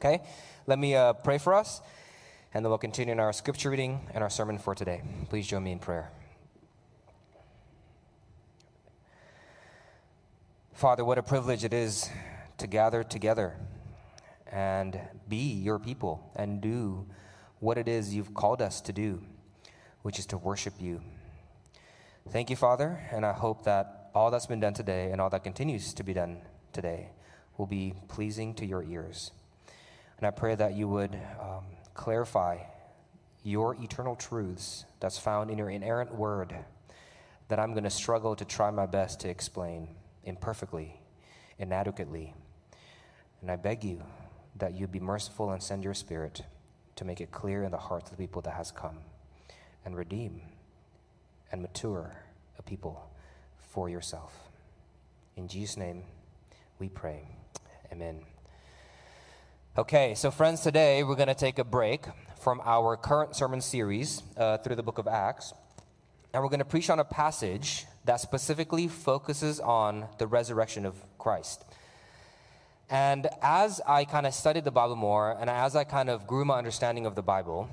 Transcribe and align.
Okay? 0.00 0.22
Let 0.66 0.78
me 0.78 0.94
uh, 0.94 1.12
pray 1.12 1.36
for 1.36 1.52
us, 1.52 1.82
and 2.54 2.64
then 2.64 2.70
we'll 2.70 2.78
continue 2.78 3.12
in 3.12 3.20
our 3.20 3.34
scripture 3.34 3.68
reading 3.68 4.08
and 4.14 4.24
our 4.24 4.30
sermon 4.30 4.56
for 4.56 4.74
today. 4.74 5.02
Please 5.28 5.46
join 5.46 5.62
me 5.62 5.72
in 5.72 5.78
prayer. 5.78 6.10
Father, 10.72 11.04
what 11.04 11.18
a 11.18 11.22
privilege 11.22 11.64
it 11.64 11.74
is 11.74 12.08
to 12.56 12.66
gather 12.66 13.04
together 13.04 13.56
and 14.50 14.98
be 15.28 15.52
your 15.52 15.78
people 15.78 16.32
and 16.34 16.62
do 16.62 17.06
what 17.58 17.76
it 17.76 17.86
is 17.86 18.14
you've 18.14 18.32
called 18.32 18.62
us 18.62 18.80
to 18.80 18.94
do, 18.94 19.20
which 20.00 20.18
is 20.18 20.24
to 20.24 20.38
worship 20.38 20.72
you. 20.80 21.02
Thank 22.30 22.48
you, 22.48 22.56
Father, 22.56 23.06
and 23.12 23.26
I 23.26 23.34
hope 23.34 23.64
that 23.64 24.10
all 24.14 24.30
that's 24.30 24.46
been 24.46 24.60
done 24.60 24.72
today 24.72 25.12
and 25.12 25.20
all 25.20 25.28
that 25.28 25.44
continues 25.44 25.92
to 25.92 26.02
be 26.02 26.14
done 26.14 26.40
today 26.72 27.10
will 27.58 27.66
be 27.66 27.92
pleasing 28.08 28.54
to 28.54 28.64
your 28.64 28.82
ears. 28.82 29.32
And 30.20 30.26
I 30.26 30.30
pray 30.32 30.54
that 30.54 30.74
you 30.74 30.86
would 30.86 31.18
um, 31.40 31.64
clarify 31.94 32.58
your 33.42 33.74
eternal 33.76 34.14
truths 34.14 34.84
that's 35.00 35.16
found 35.16 35.50
in 35.50 35.56
your 35.56 35.70
inerrant 35.70 36.14
word 36.14 36.54
that 37.48 37.58
I'm 37.58 37.72
going 37.72 37.84
to 37.84 37.90
struggle 37.90 38.36
to 38.36 38.44
try 38.44 38.70
my 38.70 38.84
best 38.84 39.20
to 39.20 39.30
explain 39.30 39.88
imperfectly, 40.24 41.00
inadequately. 41.58 42.34
And 43.40 43.50
I 43.50 43.56
beg 43.56 43.82
you 43.82 44.02
that 44.56 44.74
you 44.74 44.86
be 44.86 45.00
merciful 45.00 45.52
and 45.52 45.62
send 45.62 45.84
your 45.84 45.94
spirit 45.94 46.42
to 46.96 47.06
make 47.06 47.22
it 47.22 47.30
clear 47.30 47.64
in 47.64 47.70
the 47.70 47.78
hearts 47.78 48.10
of 48.10 48.18
the 48.18 48.22
people 48.22 48.42
that 48.42 48.52
has 48.52 48.70
come 48.70 48.98
and 49.86 49.96
redeem 49.96 50.42
and 51.50 51.62
mature 51.62 52.14
a 52.58 52.62
people 52.62 53.10
for 53.56 53.88
yourself. 53.88 54.34
In 55.34 55.48
Jesus' 55.48 55.78
name 55.78 56.02
we 56.78 56.90
pray. 56.90 57.26
Amen. 57.90 58.20
Okay, 59.78 60.16
so 60.16 60.32
friends, 60.32 60.62
today 60.62 61.04
we're 61.04 61.14
going 61.14 61.28
to 61.28 61.34
take 61.34 61.60
a 61.60 61.64
break 61.64 62.04
from 62.40 62.60
our 62.64 62.96
current 62.96 63.36
sermon 63.36 63.60
series 63.60 64.20
uh, 64.36 64.58
through 64.58 64.74
the 64.74 64.82
book 64.82 64.98
of 64.98 65.06
Acts. 65.06 65.54
And 66.34 66.42
we're 66.42 66.48
going 66.48 66.58
to 66.58 66.64
preach 66.64 66.90
on 66.90 66.98
a 66.98 67.04
passage 67.04 67.86
that 68.04 68.20
specifically 68.20 68.88
focuses 68.88 69.60
on 69.60 70.08
the 70.18 70.26
resurrection 70.26 70.84
of 70.84 70.96
Christ. 71.18 71.64
And 72.90 73.28
as 73.42 73.80
I 73.86 74.06
kind 74.06 74.26
of 74.26 74.34
studied 74.34 74.64
the 74.64 74.72
Bible 74.72 74.96
more, 74.96 75.36
and 75.40 75.48
as 75.48 75.76
I 75.76 75.84
kind 75.84 76.10
of 76.10 76.26
grew 76.26 76.44
my 76.44 76.58
understanding 76.58 77.06
of 77.06 77.14
the 77.14 77.22
Bible, 77.22 77.70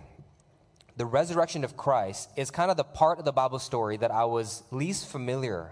the 0.97 1.05
resurrection 1.07 1.63
of 1.63 1.75
Christ 1.75 2.29
is 2.37 2.51
kind 2.51 2.69
of 2.69 2.77
the 2.77 2.83
part 2.83 3.17
of 3.17 3.25
the 3.25 3.33
Bible 3.33 3.57
story 3.57 3.97
that 3.97 4.11
I 4.11 4.25
was 4.25 4.61
least 4.69 5.07
familiar 5.07 5.71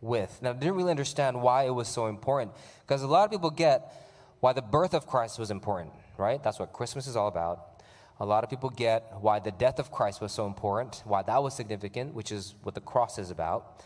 with. 0.00 0.36
And 0.38 0.46
I 0.46 0.52
didn't 0.52 0.76
really 0.76 0.92
understand 0.92 1.42
why 1.42 1.64
it 1.64 1.74
was 1.74 1.88
so 1.88 2.06
important. 2.06 2.52
Because 2.86 3.02
a 3.02 3.08
lot 3.08 3.24
of 3.24 3.32
people 3.32 3.50
get 3.50 4.03
why 4.40 4.52
the 4.52 4.62
birth 4.62 4.94
of 4.94 5.06
Christ 5.06 5.38
was 5.38 5.50
important, 5.50 5.92
right? 6.18 6.42
That's 6.42 6.58
what 6.58 6.72
Christmas 6.72 7.06
is 7.06 7.16
all 7.16 7.28
about. 7.28 7.82
A 8.20 8.26
lot 8.26 8.44
of 8.44 8.50
people 8.50 8.70
get 8.70 9.12
why 9.20 9.40
the 9.40 9.50
death 9.50 9.78
of 9.78 9.90
Christ 9.90 10.20
was 10.20 10.32
so 10.32 10.46
important, 10.46 11.02
why 11.04 11.22
that 11.22 11.42
was 11.42 11.54
significant, 11.54 12.14
which 12.14 12.30
is 12.30 12.54
what 12.62 12.74
the 12.74 12.80
cross 12.80 13.18
is 13.18 13.30
about. 13.30 13.82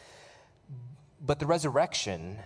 But 1.21 1.39
the 1.39 1.47
resurrection, 1.47 2.39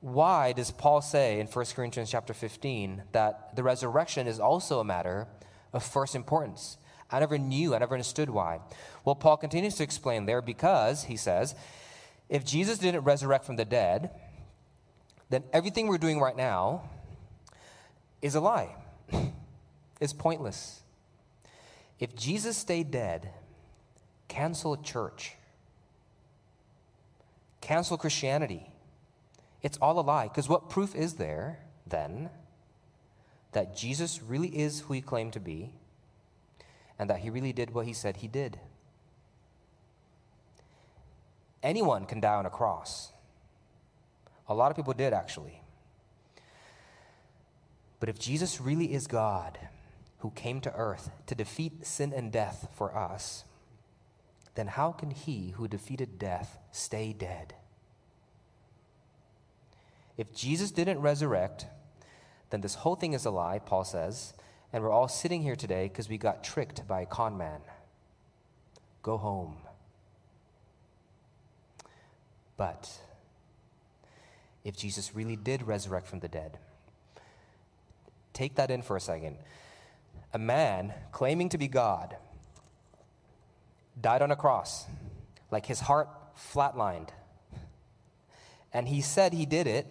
why 0.00 0.52
does 0.52 0.70
Paul 0.70 1.02
say 1.02 1.40
in 1.40 1.46
1 1.48 1.64
Corinthians 1.74 2.10
chapter 2.10 2.32
15 2.32 3.02
that 3.12 3.56
the 3.56 3.62
resurrection 3.62 4.26
is 4.26 4.38
also 4.38 4.78
a 4.78 4.84
matter 4.84 5.26
of 5.72 5.82
first 5.82 6.14
importance? 6.14 6.78
I 7.10 7.20
never 7.20 7.38
knew, 7.38 7.74
I 7.74 7.78
never 7.78 7.94
understood 7.94 8.30
why. 8.30 8.60
Well, 9.04 9.14
Paul 9.14 9.38
continues 9.38 9.74
to 9.76 9.82
explain 9.82 10.26
there 10.26 10.42
because, 10.42 11.04
he 11.04 11.16
says, 11.16 11.54
if 12.28 12.44
Jesus 12.44 12.78
didn't 12.78 13.04
resurrect 13.04 13.46
from 13.46 13.56
the 13.56 13.64
dead, 13.64 14.10
then 15.30 15.44
everything 15.52 15.88
we're 15.88 15.98
doing 15.98 16.20
right 16.20 16.36
now 16.36 16.88
is 18.22 18.34
a 18.34 18.40
lie. 18.40 18.74
it's 20.00 20.12
pointless. 20.12 20.82
If 21.98 22.14
Jesus 22.14 22.56
stayed 22.56 22.90
dead, 22.90 23.30
cancel 24.28 24.76
church 24.76 25.38
cancel 27.68 27.98
Christianity. 27.98 28.70
It's 29.62 29.76
all 29.82 29.98
a 29.98 30.00
lie. 30.00 30.28
Because 30.28 30.48
what 30.48 30.70
proof 30.70 30.94
is 30.94 31.14
there 31.14 31.58
then 31.86 32.30
that 33.52 33.76
Jesus 33.76 34.22
really 34.22 34.48
is 34.48 34.80
who 34.80 34.94
he 34.94 35.02
claimed 35.02 35.34
to 35.34 35.40
be 35.40 35.72
and 36.98 37.10
that 37.10 37.18
he 37.18 37.28
really 37.28 37.52
did 37.52 37.74
what 37.74 37.86
he 37.86 37.92
said 37.92 38.16
he 38.16 38.26
did? 38.26 38.58
Anyone 41.62 42.06
can 42.06 42.20
die 42.20 42.36
on 42.36 42.46
a 42.46 42.50
cross. 42.50 43.12
A 44.48 44.54
lot 44.54 44.70
of 44.70 44.76
people 44.76 44.94
did, 44.94 45.12
actually. 45.12 45.62
But 48.00 48.08
if 48.08 48.18
Jesus 48.18 48.60
really 48.60 48.94
is 48.94 49.06
God 49.06 49.58
who 50.18 50.30
came 50.30 50.60
to 50.62 50.74
earth 50.74 51.10
to 51.26 51.34
defeat 51.34 51.86
sin 51.86 52.12
and 52.14 52.32
death 52.32 52.68
for 52.74 52.96
us, 52.96 53.44
then 54.54 54.68
how 54.68 54.92
can 54.92 55.10
he 55.10 55.50
who 55.56 55.68
defeated 55.68 56.18
death 56.18 56.58
stay 56.72 57.12
dead? 57.12 57.54
If 60.16 60.34
Jesus 60.34 60.72
didn't 60.72 61.00
resurrect, 61.00 61.66
then 62.50 62.60
this 62.60 62.76
whole 62.76 62.96
thing 62.96 63.12
is 63.12 63.24
a 63.24 63.30
lie, 63.30 63.60
Paul 63.60 63.84
says, 63.84 64.34
and 64.72 64.82
we're 64.82 64.90
all 64.90 65.08
sitting 65.08 65.42
here 65.42 65.56
today 65.56 65.84
because 65.88 66.08
we 66.08 66.18
got 66.18 66.42
tricked 66.42 66.86
by 66.86 67.02
a 67.02 67.06
con 67.06 67.38
man. 67.38 67.60
Go 69.02 69.16
home. 69.16 69.56
But 72.56 72.90
if 74.68 74.76
Jesus 74.76 75.14
really 75.14 75.34
did 75.34 75.66
resurrect 75.66 76.06
from 76.06 76.20
the 76.20 76.28
dead, 76.28 76.58
take 78.34 78.56
that 78.56 78.70
in 78.70 78.82
for 78.82 78.96
a 78.96 79.00
second. 79.00 79.38
A 80.34 80.38
man 80.38 80.92
claiming 81.10 81.48
to 81.48 81.58
be 81.58 81.68
God 81.68 82.14
died 83.98 84.20
on 84.20 84.30
a 84.30 84.36
cross, 84.36 84.84
like 85.50 85.64
his 85.64 85.80
heart 85.80 86.10
flatlined. 86.36 87.08
And 88.70 88.86
he 88.86 89.00
said 89.00 89.32
he 89.32 89.46
did 89.46 89.66
it 89.66 89.86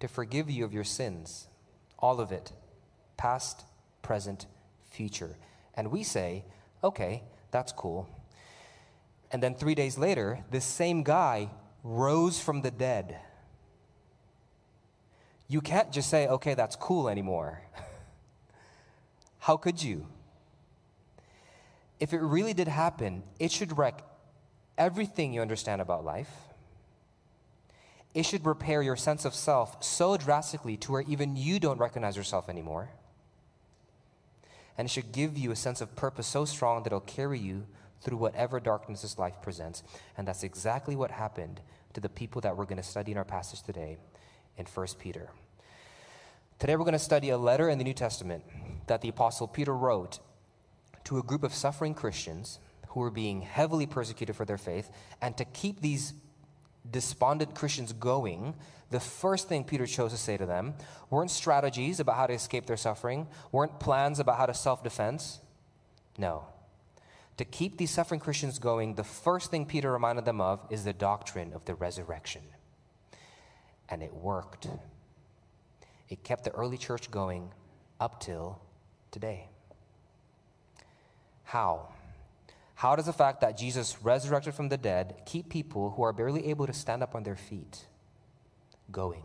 to 0.00 0.06
forgive 0.06 0.50
you 0.50 0.66
of 0.66 0.74
your 0.74 0.84
sins, 0.84 1.48
all 1.98 2.20
of 2.20 2.30
it, 2.30 2.52
past, 3.16 3.62
present, 4.02 4.44
future. 4.90 5.38
And 5.74 5.90
we 5.90 6.02
say, 6.02 6.44
okay, 6.84 7.22
that's 7.50 7.72
cool. 7.72 8.06
And 9.30 9.42
then 9.42 9.54
three 9.54 9.74
days 9.74 9.96
later, 9.96 10.44
this 10.50 10.66
same 10.66 11.02
guy 11.02 11.48
rose 11.82 12.38
from 12.38 12.60
the 12.60 12.70
dead. 12.70 13.18
You 15.52 15.60
can't 15.60 15.92
just 15.92 16.08
say, 16.08 16.28
okay, 16.28 16.54
that's 16.54 16.76
cool 16.76 17.08
anymore. 17.08 17.60
How 19.38 19.56
could 19.56 19.82
you? 19.82 20.06
if 22.02 22.12
it 22.12 22.18
really 22.18 22.52
did 22.52 22.66
happen, 22.66 23.22
it 23.38 23.52
should 23.52 23.78
wreck 23.78 24.02
everything 24.76 25.32
you 25.32 25.40
understand 25.40 25.80
about 25.80 26.04
life. 26.04 26.32
It 28.12 28.24
should 28.24 28.44
repair 28.44 28.82
your 28.82 28.96
sense 28.96 29.24
of 29.24 29.36
self 29.36 29.84
so 29.84 30.16
drastically 30.16 30.76
to 30.78 30.90
where 30.90 31.02
even 31.02 31.36
you 31.36 31.60
don't 31.60 31.78
recognize 31.78 32.16
yourself 32.16 32.48
anymore. 32.48 32.88
And 34.76 34.86
it 34.86 34.90
should 34.90 35.12
give 35.12 35.38
you 35.38 35.52
a 35.52 35.56
sense 35.56 35.80
of 35.80 35.94
purpose 35.94 36.26
so 36.26 36.44
strong 36.44 36.82
that 36.82 36.88
it'll 36.88 37.02
carry 37.02 37.38
you 37.38 37.66
through 38.00 38.18
whatever 38.18 38.58
darkness 38.58 39.02
this 39.02 39.16
life 39.16 39.40
presents. 39.40 39.84
And 40.18 40.26
that's 40.26 40.42
exactly 40.42 40.96
what 40.96 41.12
happened 41.12 41.60
to 41.94 42.00
the 42.00 42.08
people 42.08 42.40
that 42.40 42.56
we're 42.56 42.64
going 42.64 42.78
to 42.78 42.82
study 42.82 43.12
in 43.12 43.18
our 43.18 43.24
passage 43.24 43.62
today 43.62 43.96
in 44.56 44.66
1 44.66 44.86
Peter. 44.98 45.30
Today 46.62 46.76
we're 46.76 46.84
going 46.84 46.92
to 46.92 46.98
study 47.00 47.30
a 47.30 47.36
letter 47.36 47.68
in 47.68 47.78
the 47.78 47.82
New 47.82 47.92
Testament 47.92 48.44
that 48.86 49.00
the 49.00 49.08
Apostle 49.08 49.48
Peter 49.48 49.76
wrote 49.76 50.20
to 51.02 51.18
a 51.18 51.22
group 51.24 51.42
of 51.42 51.52
suffering 51.52 51.92
Christians 51.92 52.60
who 52.90 53.00
were 53.00 53.10
being 53.10 53.42
heavily 53.42 53.84
persecuted 53.84 54.36
for 54.36 54.44
their 54.44 54.58
faith, 54.58 54.88
and 55.20 55.36
to 55.38 55.44
keep 55.44 55.80
these 55.80 56.14
despondent 56.88 57.56
Christians 57.56 57.92
going, 57.92 58.54
the 58.92 59.00
first 59.00 59.48
thing 59.48 59.64
Peter 59.64 59.86
chose 59.86 60.12
to 60.12 60.16
say 60.16 60.36
to 60.36 60.46
them 60.46 60.74
weren't 61.10 61.32
strategies 61.32 61.98
about 61.98 62.14
how 62.14 62.28
to 62.28 62.34
escape 62.34 62.66
their 62.66 62.76
suffering, 62.76 63.26
weren't 63.50 63.80
plans 63.80 64.20
about 64.20 64.38
how 64.38 64.46
to 64.46 64.54
self 64.54 64.84
defense. 64.84 65.40
No. 66.16 66.44
To 67.38 67.44
keep 67.44 67.76
these 67.76 67.90
suffering 67.90 68.20
Christians 68.20 68.60
going, 68.60 68.94
the 68.94 69.02
first 69.02 69.50
thing 69.50 69.66
Peter 69.66 69.90
reminded 69.90 70.26
them 70.26 70.40
of 70.40 70.64
is 70.70 70.84
the 70.84 70.92
doctrine 70.92 71.54
of 71.54 71.64
the 71.64 71.74
resurrection. 71.74 72.42
And 73.88 74.00
it 74.00 74.14
worked. 74.14 74.68
It 76.12 76.22
kept 76.22 76.44
the 76.44 76.50
early 76.50 76.76
church 76.76 77.10
going 77.10 77.50
up 77.98 78.20
till 78.20 78.60
today. 79.10 79.48
How? 81.42 81.88
How 82.74 82.96
does 82.96 83.06
the 83.06 83.14
fact 83.14 83.40
that 83.40 83.56
Jesus 83.56 83.96
resurrected 84.02 84.52
from 84.52 84.68
the 84.68 84.76
dead 84.76 85.22
keep 85.24 85.48
people 85.48 85.92
who 85.92 86.02
are 86.02 86.12
barely 86.12 86.48
able 86.48 86.66
to 86.66 86.74
stand 86.74 87.02
up 87.02 87.14
on 87.14 87.22
their 87.22 87.34
feet 87.34 87.86
going? 88.90 89.22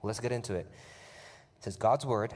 Well, 0.00 0.08
let's 0.08 0.20
get 0.20 0.32
into 0.32 0.54
it. 0.54 0.66
It 1.58 1.64
says 1.64 1.76
God's 1.76 2.06
word, 2.06 2.32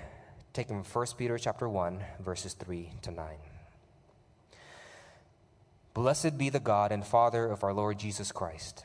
taken 0.52 0.82
from 0.82 1.00
1 1.00 1.06
Peter 1.16 1.38
chapter 1.38 1.70
1, 1.70 2.04
verses 2.20 2.52
3 2.52 2.92
to 3.00 3.12
9. 3.12 3.26
Blessed 5.94 6.36
be 6.36 6.50
the 6.50 6.60
God 6.60 6.92
and 6.92 7.06
Father 7.06 7.46
of 7.46 7.64
our 7.64 7.72
Lord 7.72 7.98
Jesus 7.98 8.30
Christ. 8.30 8.84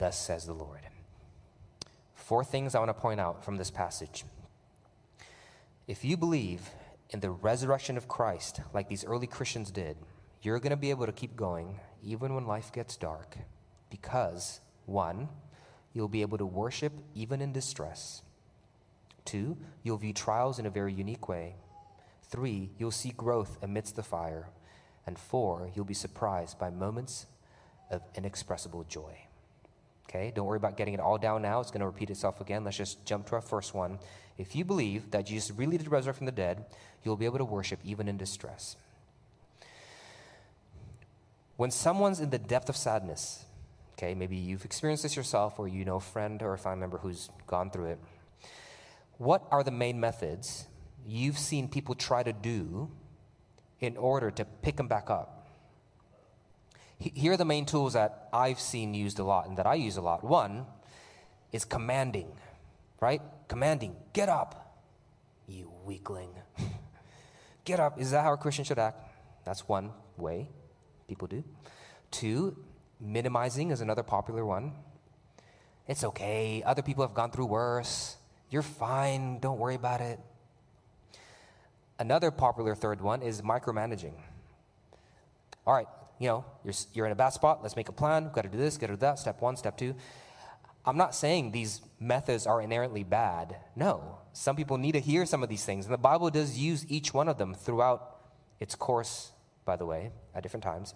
Thus 0.00 0.18
says 0.18 0.46
the 0.46 0.54
Lord. 0.54 0.80
Four 2.14 2.42
things 2.42 2.74
I 2.74 2.78
want 2.78 2.88
to 2.88 2.94
point 2.94 3.20
out 3.20 3.44
from 3.44 3.58
this 3.58 3.70
passage. 3.70 4.24
If 5.86 6.06
you 6.06 6.16
believe 6.16 6.70
in 7.10 7.20
the 7.20 7.30
resurrection 7.30 7.98
of 7.98 8.08
Christ, 8.08 8.62
like 8.72 8.88
these 8.88 9.04
early 9.04 9.26
Christians 9.26 9.70
did, 9.70 9.98
you're 10.40 10.58
going 10.58 10.70
to 10.70 10.76
be 10.78 10.88
able 10.88 11.04
to 11.04 11.12
keep 11.12 11.36
going 11.36 11.80
even 12.02 12.34
when 12.34 12.46
life 12.46 12.72
gets 12.72 12.96
dark 12.96 13.36
because, 13.90 14.62
one, 14.86 15.28
you'll 15.92 16.08
be 16.08 16.22
able 16.22 16.38
to 16.38 16.46
worship 16.46 16.94
even 17.14 17.42
in 17.42 17.52
distress. 17.52 18.22
Two, 19.26 19.58
you'll 19.82 19.98
view 19.98 20.14
trials 20.14 20.58
in 20.58 20.64
a 20.64 20.70
very 20.70 20.94
unique 20.94 21.28
way. 21.28 21.56
Three, 22.22 22.70
you'll 22.78 22.90
see 22.90 23.10
growth 23.10 23.58
amidst 23.60 23.96
the 23.96 24.02
fire. 24.02 24.48
And 25.06 25.18
four, 25.18 25.70
you'll 25.74 25.84
be 25.84 25.92
surprised 25.92 26.58
by 26.58 26.70
moments 26.70 27.26
of 27.90 28.00
inexpressible 28.14 28.84
joy. 28.84 29.26
Okay, 30.10 30.32
don't 30.34 30.46
worry 30.46 30.56
about 30.56 30.76
getting 30.76 30.92
it 30.92 30.98
all 30.98 31.18
down 31.18 31.40
now. 31.42 31.60
It's 31.60 31.70
going 31.70 31.82
to 31.82 31.86
repeat 31.86 32.10
itself 32.10 32.40
again. 32.40 32.64
Let's 32.64 32.76
just 32.76 33.04
jump 33.06 33.26
to 33.26 33.36
our 33.36 33.40
first 33.40 33.74
one. 33.74 34.00
If 34.38 34.56
you 34.56 34.64
believe 34.64 35.12
that 35.12 35.24
Jesus 35.24 35.56
really 35.56 35.78
did 35.78 35.88
resurrect 35.88 36.18
from 36.18 36.26
the 36.26 36.32
dead, 36.32 36.64
you'll 37.04 37.16
be 37.16 37.26
able 37.26 37.38
to 37.38 37.44
worship 37.44 37.78
even 37.84 38.08
in 38.08 38.16
distress. 38.16 38.74
When 41.56 41.70
someone's 41.70 42.18
in 42.18 42.30
the 42.30 42.40
depth 42.40 42.68
of 42.68 42.76
sadness, 42.76 43.44
okay, 43.92 44.14
maybe 44.14 44.34
you've 44.34 44.64
experienced 44.64 45.04
this 45.04 45.14
yourself 45.14 45.60
or 45.60 45.68
you 45.68 45.84
know 45.84 45.96
a 45.96 46.00
friend 46.00 46.42
or 46.42 46.54
a 46.54 46.58
family 46.58 46.80
member 46.80 46.98
who's 46.98 47.30
gone 47.46 47.70
through 47.70 47.90
it, 47.90 47.98
what 49.18 49.46
are 49.52 49.62
the 49.62 49.70
main 49.70 50.00
methods 50.00 50.66
you've 51.06 51.38
seen 51.38 51.68
people 51.68 51.94
try 51.94 52.24
to 52.24 52.32
do 52.32 52.90
in 53.78 53.96
order 53.96 54.32
to 54.32 54.44
pick 54.44 54.76
them 54.76 54.88
back 54.88 55.08
up? 55.08 55.39
Here 57.00 57.32
are 57.32 57.36
the 57.38 57.46
main 57.46 57.64
tools 57.64 57.94
that 57.94 58.28
I've 58.30 58.60
seen 58.60 58.92
used 58.92 59.18
a 59.18 59.24
lot 59.24 59.48
and 59.48 59.56
that 59.56 59.66
I 59.66 59.74
use 59.74 59.96
a 59.96 60.02
lot. 60.02 60.22
One 60.22 60.66
is 61.50 61.64
commanding, 61.64 62.28
right? 63.00 63.22
Commanding, 63.48 63.96
get 64.12 64.28
up, 64.28 64.76
you 65.48 65.72
weakling. 65.86 66.28
get 67.64 67.80
up. 67.80 67.98
Is 67.98 68.10
that 68.10 68.22
how 68.22 68.34
a 68.34 68.36
Christian 68.36 68.66
should 68.66 68.78
act? 68.78 69.00
That's 69.46 69.66
one 69.66 69.92
way 70.18 70.50
people 71.08 71.26
do. 71.26 71.42
Two, 72.10 72.54
minimizing 73.00 73.70
is 73.70 73.80
another 73.80 74.02
popular 74.02 74.44
one. 74.44 74.72
It's 75.88 76.04
okay. 76.04 76.62
Other 76.66 76.82
people 76.82 77.02
have 77.02 77.14
gone 77.14 77.30
through 77.30 77.46
worse. 77.46 78.16
You're 78.50 78.62
fine. 78.62 79.38
Don't 79.38 79.58
worry 79.58 79.74
about 79.74 80.02
it. 80.02 80.20
Another 81.98 82.30
popular 82.30 82.74
third 82.74 83.00
one 83.00 83.22
is 83.22 83.40
micromanaging. 83.40 84.14
All 85.66 85.74
right, 85.74 85.88
you 86.20 86.28
know, 86.28 86.44
you're, 86.64 86.74
you're 86.92 87.06
in 87.06 87.12
a 87.12 87.16
bad 87.16 87.30
spot. 87.30 87.62
Let's 87.62 87.74
make 87.74 87.88
a 87.88 87.92
plan. 87.92 88.24
We've 88.24 88.32
Got 88.32 88.42
to 88.42 88.48
do 88.48 88.58
this, 88.58 88.76
got 88.76 88.88
to 88.88 88.92
do 88.92 88.98
that. 88.98 89.18
Step 89.18 89.40
one, 89.40 89.56
step 89.56 89.76
two. 89.76 89.96
I'm 90.84 90.96
not 90.96 91.14
saying 91.14 91.50
these 91.50 91.80
methods 91.98 92.46
are 92.46 92.60
inherently 92.60 93.02
bad. 93.04 93.56
No. 93.74 94.18
Some 94.32 94.54
people 94.54 94.78
need 94.78 94.92
to 94.92 95.00
hear 95.00 95.26
some 95.26 95.42
of 95.42 95.48
these 95.48 95.64
things. 95.64 95.86
And 95.86 95.92
the 95.92 95.98
Bible 95.98 96.30
does 96.30 96.56
use 96.56 96.86
each 96.88 97.12
one 97.12 97.28
of 97.28 97.38
them 97.38 97.54
throughout 97.54 98.18
its 98.60 98.74
course, 98.74 99.32
by 99.64 99.76
the 99.76 99.86
way, 99.86 100.10
at 100.34 100.42
different 100.42 100.62
times. 100.62 100.94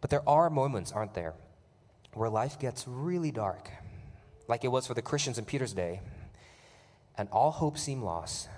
But 0.00 0.10
there 0.10 0.28
are 0.28 0.50
moments, 0.50 0.92
aren't 0.92 1.14
there, 1.14 1.34
where 2.14 2.28
life 2.28 2.58
gets 2.58 2.86
really 2.88 3.30
dark, 3.30 3.70
like 4.48 4.64
it 4.64 4.68
was 4.68 4.86
for 4.86 4.94
the 4.94 5.02
Christians 5.02 5.38
in 5.38 5.44
Peter's 5.44 5.72
day, 5.72 6.00
and 7.16 7.28
all 7.30 7.52
hope 7.52 7.78
seemed 7.78 8.02
lost, 8.02 8.48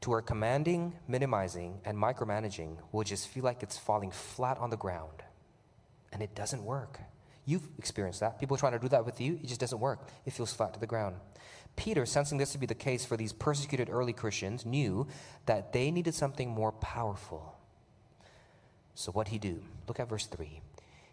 to 0.00 0.10
where 0.10 0.22
commanding, 0.22 0.94
minimizing, 1.08 1.80
and 1.84 1.96
micromanaging 1.96 2.76
will 2.92 3.04
just 3.04 3.28
feel 3.28 3.44
like 3.44 3.62
it's 3.62 3.78
falling 3.78 4.10
flat 4.10 4.58
on 4.58 4.70
the 4.70 4.76
ground. 4.76 5.22
And 6.12 6.22
it 6.22 6.34
doesn't 6.34 6.64
work. 6.64 7.00
You've 7.44 7.68
experienced 7.78 8.20
that. 8.20 8.38
People 8.38 8.56
trying 8.56 8.72
to 8.72 8.78
do 8.78 8.88
that 8.88 9.04
with 9.04 9.20
you, 9.20 9.38
it 9.42 9.46
just 9.46 9.60
doesn't 9.60 9.78
work. 9.78 10.08
It 10.24 10.32
feels 10.32 10.52
flat 10.52 10.74
to 10.74 10.80
the 10.80 10.86
ground. 10.86 11.16
Peter, 11.76 12.06
sensing 12.06 12.38
this 12.38 12.52
to 12.52 12.58
be 12.58 12.66
the 12.66 12.74
case 12.74 13.04
for 13.04 13.16
these 13.16 13.32
persecuted 13.32 13.88
early 13.90 14.12
Christians, 14.12 14.66
knew 14.66 15.06
that 15.44 15.72
they 15.72 15.90
needed 15.90 16.14
something 16.14 16.50
more 16.50 16.72
powerful. 16.72 17.54
So, 18.94 19.12
what 19.12 19.28
he 19.28 19.38
do? 19.38 19.62
Look 19.86 20.00
at 20.00 20.08
verse 20.08 20.26
3. 20.26 20.60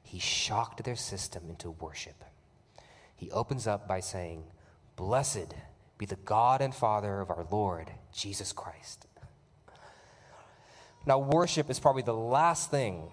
He 0.02 0.20
shocked 0.20 0.84
their 0.84 0.96
system 0.96 1.50
into 1.50 1.72
worship. 1.72 2.24
He 3.16 3.30
opens 3.32 3.68
up 3.68 3.88
by 3.88 4.00
saying, 4.00 4.46
Blessed 4.96 5.54
be 5.98 6.06
the 6.06 6.16
God 6.16 6.62
and 6.62 6.74
Father 6.74 7.20
of 7.22 7.30
our 7.30 7.46
Lord 7.52 7.92
Jesus 8.14 8.52
Christ. 8.52 9.08
Now, 11.06 11.20
worship 11.20 11.70
is 11.70 11.80
probably 11.80 12.04
the 12.04 12.14
last 12.14 12.72
thing 12.72 13.12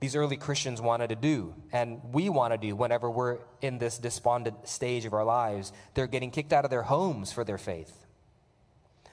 these 0.00 0.16
early 0.16 0.36
Christians 0.36 0.80
wanted 0.82 1.08
to 1.08 1.16
do, 1.16 1.54
and 1.72 2.00
we 2.12 2.28
want 2.28 2.52
to 2.52 2.58
do 2.58 2.74
whenever 2.74 3.08
we're 3.08 3.38
in 3.60 3.78
this 3.78 3.98
despondent 3.98 4.66
stage 4.66 5.04
of 5.04 5.14
our 5.14 5.24
lives. 5.24 5.72
They're 5.94 6.08
getting 6.08 6.32
kicked 6.32 6.52
out 6.52 6.64
of 6.64 6.70
their 6.70 6.82
homes 6.82 7.32
for 7.32 7.44
their 7.44 7.56
faith. 7.56 8.04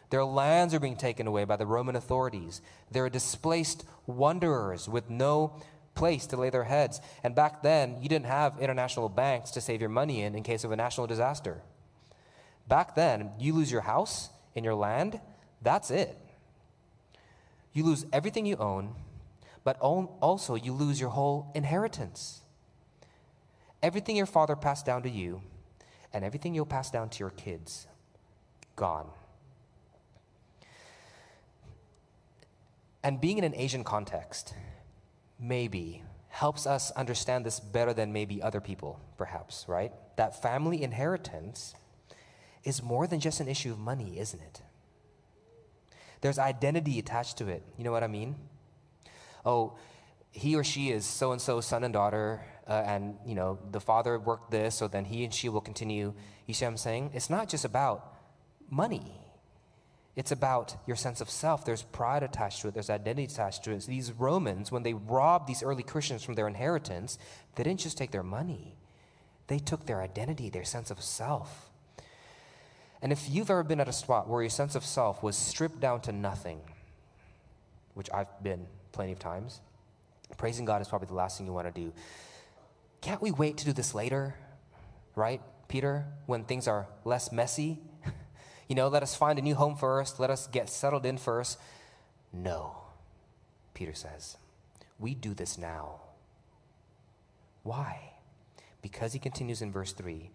Their 0.10 0.26
lands 0.26 0.74
are 0.74 0.80
being 0.80 0.96
taken 0.96 1.28
away 1.28 1.44
by 1.44 1.58
the 1.58 1.68
Roman 1.68 1.96
authorities. 1.96 2.62
They're 2.90 3.10
displaced 3.10 3.86
wanderers 4.08 4.90
with 4.90 5.10
no 5.10 5.62
place 5.94 6.26
to 6.28 6.38
lay 6.38 6.50
their 6.50 6.64
heads. 6.64 7.00
And 7.24 7.36
back 7.36 7.62
then, 7.62 8.02
you 8.02 8.10
didn't 8.10 8.26
have 8.26 8.58
international 8.60 9.10
banks 9.10 9.52
to 9.52 9.62
save 9.62 9.82
your 9.82 9.90
money 9.90 10.24
in 10.24 10.34
in 10.34 10.42
case 10.42 10.64
of 10.64 10.72
a 10.72 10.76
national 10.76 11.06
disaster. 11.06 11.62
Back 12.70 12.96
then, 12.96 13.32
you 13.38 13.54
lose 13.54 13.70
your 13.70 13.82
house 13.82 14.30
and 14.56 14.64
your 14.64 14.76
land, 14.76 15.20
that's 15.62 15.92
it. 15.92 16.18
You 17.74 17.84
lose 17.84 18.06
everything 18.14 18.46
you 18.46 18.56
own 18.56 18.96
but 19.64 19.80
also 19.80 20.56
you 20.56 20.74
lose 20.74 21.00
your 21.00 21.12
whole 21.12 21.52
inheritance. 21.54 22.42
Everything 23.84 24.16
your 24.16 24.26
father 24.26 24.56
passed 24.56 24.86
down 24.86 25.04
to 25.04 25.10
you, 25.10 25.42
and 26.12 26.26
everything 26.26 26.56
you'll 26.56 26.66
pass 26.66 26.90
down 26.90 27.10
to 27.10 27.20
your 27.20 27.30
kids, 27.30 27.88
gone. 28.76 29.08
And 33.04 33.22
being 33.22 33.38
in 33.38 33.44
an 33.44 33.54
Asian 33.56 33.84
context, 33.84 34.54
maybe 35.40 36.04
helps 36.30 36.66
us 36.66 36.92
understand 36.92 37.46
this 37.46 37.60
better 37.60 37.94
than 37.94 38.12
maybe 38.12 38.42
other 38.42 38.60
people, 38.60 39.00
perhaps, 39.18 39.66
right? 39.68 39.92
That 40.18 40.42
family 40.42 40.82
inheritance 40.82 41.74
is 42.64 42.84
more 42.84 43.08
than 43.08 43.20
just 43.20 43.40
an 43.40 43.48
issue 43.48 43.72
of 43.72 43.80
money, 43.80 44.20
isn't 44.20 44.42
it? 44.42 44.62
There's 46.22 46.38
identity 46.40 47.00
attached 47.00 47.38
to 47.38 47.48
it. 47.48 47.64
You 47.78 47.84
know 47.84 47.92
what 47.92 48.04
I 48.04 48.08
mean? 48.08 48.36
oh, 49.46 49.78
he 50.32 50.56
or 50.56 50.64
she 50.64 50.92
is 50.92 51.06
so 51.06 51.32
and 51.32 51.42
so 51.42 51.60
son 51.62 51.84
and 51.84 51.94
daughter, 51.94 52.42
uh, 52.68 52.84
and 52.86 53.16
you 53.26 53.36
know 53.36 53.60
the 53.72 53.80
father 53.80 54.20
worked 54.20 54.52
this, 54.52 54.76
so 54.76 54.88
then 54.88 55.06
he 55.06 55.24
and 55.24 55.34
she 55.34 55.50
will 55.50 55.62
continue. 55.62 56.14
You 56.46 56.54
see 56.54 56.66
what 56.66 56.72
I'm 56.72 56.78
saying? 56.78 57.12
It's 57.14 57.30
not 57.30 57.50
just 57.50 57.66
about 57.66 58.16
money. 58.70 59.16
It's 60.16 60.32
about 60.32 60.76
your 60.86 60.98
sense 60.98 61.22
of 61.22 61.30
self. 61.30 61.64
There's 61.64 61.84
pride 61.84 62.24
attached 62.24 62.62
to 62.62 62.68
it. 62.68 62.74
There's 62.74 62.90
identity 62.90 63.24
attached 63.24 63.64
to 63.64 63.72
it. 63.72 63.84
So 63.84 63.92
these 63.92 64.12
Romans, 64.12 64.72
when 64.72 64.84
they 64.84 64.94
robbed 64.94 65.48
these 65.48 65.64
early 65.64 65.84
Christians 65.84 66.24
from 66.24 66.36
their 66.36 66.48
inheritance, 66.48 67.18
they 67.56 67.64
didn't 67.64 67.80
just 67.80 67.98
take 67.98 68.12
their 68.12 68.24
money. 68.24 68.76
They 69.48 69.60
took 69.60 69.86
their 69.86 70.02
identity, 70.02 70.50
their 70.50 70.66
sense 70.66 70.92
of 70.92 71.02
self. 71.02 71.69
And 73.02 73.12
if 73.12 73.30
you've 73.30 73.50
ever 73.50 73.64
been 73.64 73.80
at 73.80 73.88
a 73.88 73.94
spot 73.94 74.28
where 74.28 74.42
your 74.42 74.50
sense 74.50 74.76
of 74.76 74.84
self 74.84 75.24
was 75.24 75.38
stripped 75.38 75.80
down 75.80 76.02
to 76.02 76.12
nothing, 76.12 76.60
which 77.94 78.10
I've 78.14 78.44
been 78.44 78.68
plenty 78.92 79.12
of 79.12 79.20
times. 79.20 79.62
Praising 80.38 80.66
God 80.66 80.82
is 80.82 80.88
probably 80.88 81.08
the 81.08 81.14
last 81.14 81.38
thing 81.38 81.48
you 81.48 81.54
want 81.54 81.74
to 81.74 81.82
do. 81.82 81.94
Can't 83.02 83.22
we 83.22 83.32
wait 83.32 83.58
to 83.58 83.66
do 83.66 83.74
this 83.74 83.96
later? 83.96 84.36
Right, 85.16 85.42
Peter, 85.68 86.06
when 86.26 86.44
things 86.44 86.68
are 86.68 86.88
less 87.06 87.32
messy? 87.32 87.80
You 88.68 88.76
know, 88.76 88.88
let 88.88 89.02
us 89.02 89.16
find 89.16 89.40
a 89.40 89.42
new 89.42 89.56
home 89.56 89.76
first. 89.76 90.20
Let 90.20 90.30
us 90.30 90.46
get 90.46 90.70
settled 90.70 91.04
in 91.04 91.18
first. 91.18 91.58
No, 92.32 92.78
Peter 93.74 93.96
says. 93.96 94.38
We 95.00 95.16
do 95.16 95.34
this 95.34 95.58
now. 95.58 96.02
Why? 97.64 98.12
Because 98.84 99.14
he 99.14 99.18
continues 99.18 99.64
in 99.64 99.72
verse 99.72 99.92
3 99.94 100.30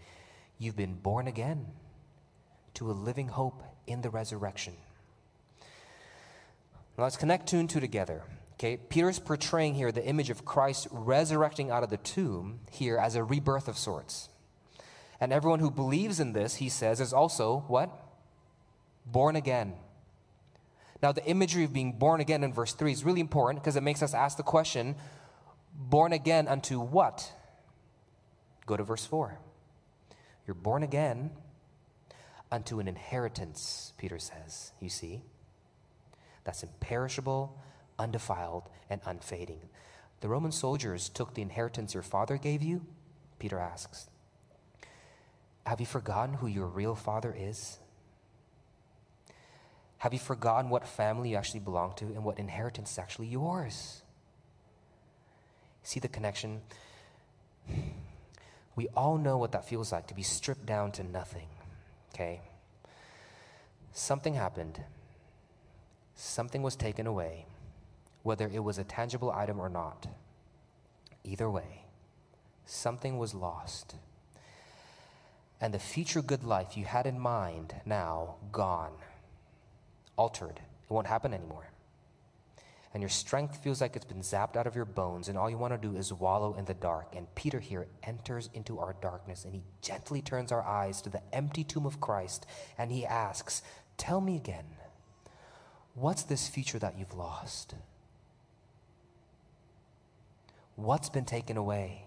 you've 0.58 0.76
been 0.76 0.94
born 0.94 1.28
again 1.28 1.66
to 2.74 2.90
a 2.90 2.92
living 2.92 3.28
hope 3.28 3.62
in 3.86 4.02
the 4.02 4.10
resurrection. 4.10 4.74
Now 6.96 7.04
let's 7.04 7.16
connect 7.16 7.48
two 7.48 7.58
and 7.58 7.68
two 7.68 7.80
together. 7.80 8.22
Okay, 8.54 8.76
Peter's 8.76 9.18
portraying 9.18 9.74
here 9.74 9.90
the 9.90 10.04
image 10.04 10.30
of 10.30 10.44
Christ 10.44 10.86
resurrecting 10.90 11.70
out 11.70 11.82
of 11.82 11.90
the 11.90 11.96
tomb 11.96 12.60
here 12.70 12.96
as 12.96 13.16
a 13.16 13.24
rebirth 13.24 13.66
of 13.66 13.76
sorts. 13.76 14.28
And 15.20 15.32
everyone 15.32 15.60
who 15.60 15.70
believes 15.70 16.20
in 16.20 16.32
this, 16.32 16.56
he 16.56 16.68
says, 16.68 17.00
is 17.00 17.12
also 17.12 17.64
what? 17.66 17.90
Born 19.06 19.36
again. 19.36 19.74
Now, 21.02 21.12
the 21.12 21.24
imagery 21.26 21.64
of 21.64 21.72
being 21.72 21.92
born 21.92 22.20
again 22.20 22.44
in 22.44 22.52
verse 22.52 22.72
3 22.72 22.92
is 22.92 23.04
really 23.04 23.20
important 23.20 23.62
because 23.62 23.76
it 23.76 23.82
makes 23.82 24.02
us 24.02 24.14
ask 24.14 24.36
the 24.36 24.42
question 24.42 24.94
born 25.74 26.12
again 26.12 26.48
unto 26.48 26.80
what? 26.80 27.30
Go 28.66 28.76
to 28.76 28.84
verse 28.84 29.04
4. 29.04 29.38
You're 30.46 30.54
born 30.54 30.82
again 30.82 31.30
unto 32.54 32.78
an 32.78 32.86
inheritance, 32.86 33.92
Peter 33.98 34.18
says. 34.20 34.70
You 34.80 34.88
see? 34.88 35.22
That's 36.44 36.62
imperishable, 36.62 37.58
undefiled, 37.98 38.70
and 38.88 39.00
unfading. 39.04 39.60
The 40.20 40.28
Roman 40.28 40.52
soldiers 40.52 41.08
took 41.08 41.34
the 41.34 41.42
inheritance 41.42 41.94
your 41.94 42.04
father 42.04 42.36
gave 42.36 42.62
you, 42.62 42.86
Peter 43.40 43.58
asks. 43.58 44.08
Have 45.66 45.80
you 45.80 45.86
forgotten 45.86 46.36
who 46.36 46.46
your 46.46 46.68
real 46.68 46.94
father 46.94 47.34
is? 47.36 47.78
Have 49.98 50.12
you 50.12 50.20
forgotten 50.20 50.70
what 50.70 50.86
family 50.86 51.30
you 51.30 51.36
actually 51.36 51.60
belong 51.60 51.94
to 51.96 52.04
and 52.04 52.22
what 52.22 52.38
inheritance 52.38 52.92
is 52.92 52.98
actually 52.98 53.26
yours? 53.26 54.02
See 55.82 55.98
the 55.98 56.08
connection? 56.08 56.62
We 58.76 58.88
all 58.96 59.18
know 59.18 59.38
what 59.38 59.52
that 59.52 59.68
feels 59.68 59.92
like 59.92 60.08
to 60.08 60.14
be 60.14 60.24
stripped 60.24 60.66
down 60.66 60.90
to 60.92 61.04
nothing, 61.04 61.46
okay? 62.14 62.40
Something 63.92 64.34
happened, 64.34 64.80
something 66.14 66.62
was 66.62 66.76
taken 66.76 67.06
away, 67.06 67.46
whether 68.22 68.46
it 68.46 68.62
was 68.62 68.78
a 68.78 68.84
tangible 68.84 69.30
item 69.30 69.60
or 69.60 69.68
not. 69.68 70.06
Either 71.24 71.50
way, 71.50 71.84
something 72.66 73.18
was 73.18 73.34
lost. 73.34 73.96
And 75.60 75.72
the 75.72 75.78
future 75.78 76.22
good 76.22 76.44
life 76.44 76.76
you 76.76 76.84
had 76.84 77.06
in 77.06 77.18
mind 77.18 77.74
now 77.84 78.36
gone, 78.52 78.92
altered. 80.16 80.58
It 80.58 80.92
won't 80.92 81.06
happen 81.06 81.32
anymore 81.32 81.68
and 82.94 83.02
your 83.02 83.10
strength 83.10 83.56
feels 83.56 83.80
like 83.80 83.96
it's 83.96 84.04
been 84.04 84.20
zapped 84.20 84.56
out 84.56 84.68
of 84.68 84.76
your 84.76 84.84
bones, 84.84 85.28
and 85.28 85.36
all 85.36 85.50
you 85.50 85.58
want 85.58 85.74
to 85.74 85.88
do 85.88 85.96
is 85.96 86.12
wallow 86.12 86.54
in 86.54 86.64
the 86.64 86.74
dark. 86.74 87.16
And 87.16 87.26
Peter 87.34 87.58
here 87.58 87.88
enters 88.04 88.48
into 88.54 88.78
our 88.78 88.94
darkness, 89.02 89.44
and 89.44 89.52
he 89.52 89.64
gently 89.82 90.22
turns 90.22 90.52
our 90.52 90.62
eyes 90.62 91.02
to 91.02 91.10
the 91.10 91.20
empty 91.34 91.64
tomb 91.64 91.86
of 91.86 92.00
Christ, 92.00 92.46
and 92.78 92.92
he 92.92 93.04
asks, 93.04 93.62
Tell 93.96 94.20
me 94.20 94.36
again, 94.36 94.64
what's 95.94 96.22
this 96.22 96.46
future 96.46 96.78
that 96.78 96.96
you've 96.96 97.14
lost? 97.14 97.74
What's 100.76 101.08
been 101.08 101.24
taken 101.24 101.56
away? 101.56 102.04